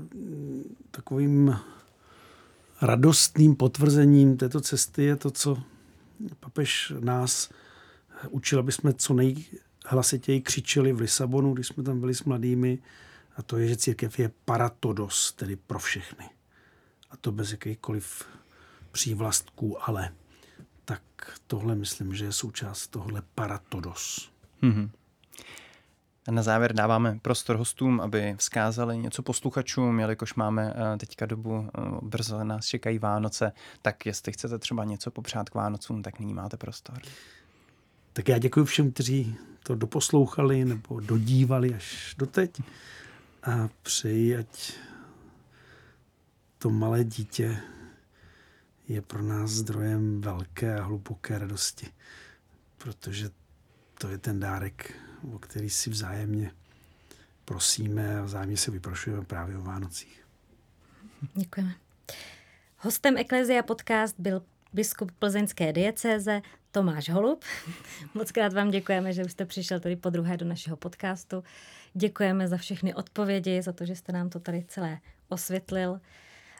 [0.91, 1.55] takovým
[2.81, 5.63] radostným potvrzením této cesty je to, co
[6.39, 7.49] papež nás
[8.29, 12.79] učil, aby jsme co nejhlasitěji křičeli v Lisabonu, když jsme tam byli s mladými,
[13.35, 16.29] a to je, že církev je paratodos, tedy pro všechny.
[17.09, 18.25] A to bez jakýchkoliv
[18.91, 20.13] přívlastků, ale
[20.85, 21.01] tak
[21.47, 24.31] tohle myslím, že je součást tohle paratodos.
[24.63, 24.89] Mm-hmm.
[26.27, 31.69] A na závěr dáváme prostor hostům, aby vzkázali něco posluchačům, jelikož máme eh, teďka dobu,
[31.77, 33.51] eh, brzo nás čekají Vánoce,
[33.81, 36.99] tak jestli chcete třeba něco popřát k Vánocům, tak nyní máte prostor.
[38.13, 42.61] Tak já děkuji všem, kteří to doposlouchali nebo dodívali až doteď
[43.43, 44.73] a přeji, ať
[46.57, 47.57] to malé dítě
[48.87, 51.87] je pro nás zdrojem velké a hluboké radosti,
[52.77, 53.29] protože
[53.97, 54.93] to je ten dárek,
[55.33, 56.51] o který si vzájemně
[57.45, 60.25] prosíme a vzájemně se vyprošujeme právě o Vánocích.
[61.33, 61.75] Děkujeme.
[62.77, 64.43] Hostem Eklezia podcast byl
[64.73, 66.41] biskup plzeňské diecéze
[66.71, 67.45] Tomáš Holub.
[68.13, 71.43] Moc krát vám děkujeme, že jste přišel tady po druhé do našeho podcastu.
[71.93, 74.99] Děkujeme za všechny odpovědi, za to, že jste nám to tady celé
[75.29, 76.01] osvětlil.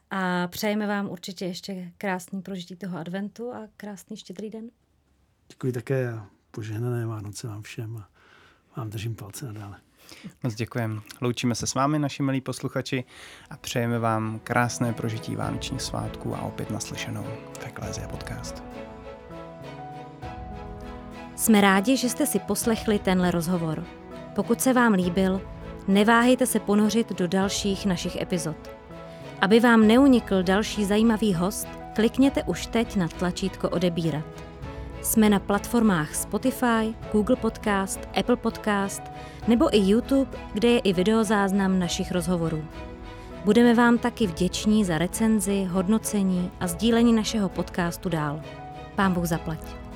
[0.10, 4.70] A přejeme vám určitě ještě krásný prožití toho adventu a krásný štědrý den.
[5.47, 8.10] Děkuji také a požehnané Vánoce vám všem a
[8.78, 9.76] vám držím palce nadále.
[10.44, 11.02] Moc děkujeme.
[11.22, 13.04] Loučíme se s vámi, naši milí posluchači,
[13.50, 17.24] a přejeme vám krásné prožití vánočních svátků a opět naslyšenou
[17.60, 18.64] v Eklézia podcast.
[21.36, 23.86] Jsme rádi, že jste si poslechli tenhle rozhovor.
[24.36, 25.42] Pokud se vám líbil,
[25.88, 28.72] neváhejte se ponořit do dalších našich epizod.
[29.42, 34.47] Aby vám neunikl další zajímavý host, klikněte už teď na tlačítko odebírat.
[35.08, 39.01] Jsme na platformách Spotify, Google Podcast, Apple Podcast
[39.47, 42.66] nebo i YouTube, kde je i videozáznam našich rozhovorů.
[43.45, 48.41] Budeme vám taky vděční za recenzi, hodnocení a sdílení našeho podcastu dál.
[48.95, 49.87] Pán Bůh zaplať.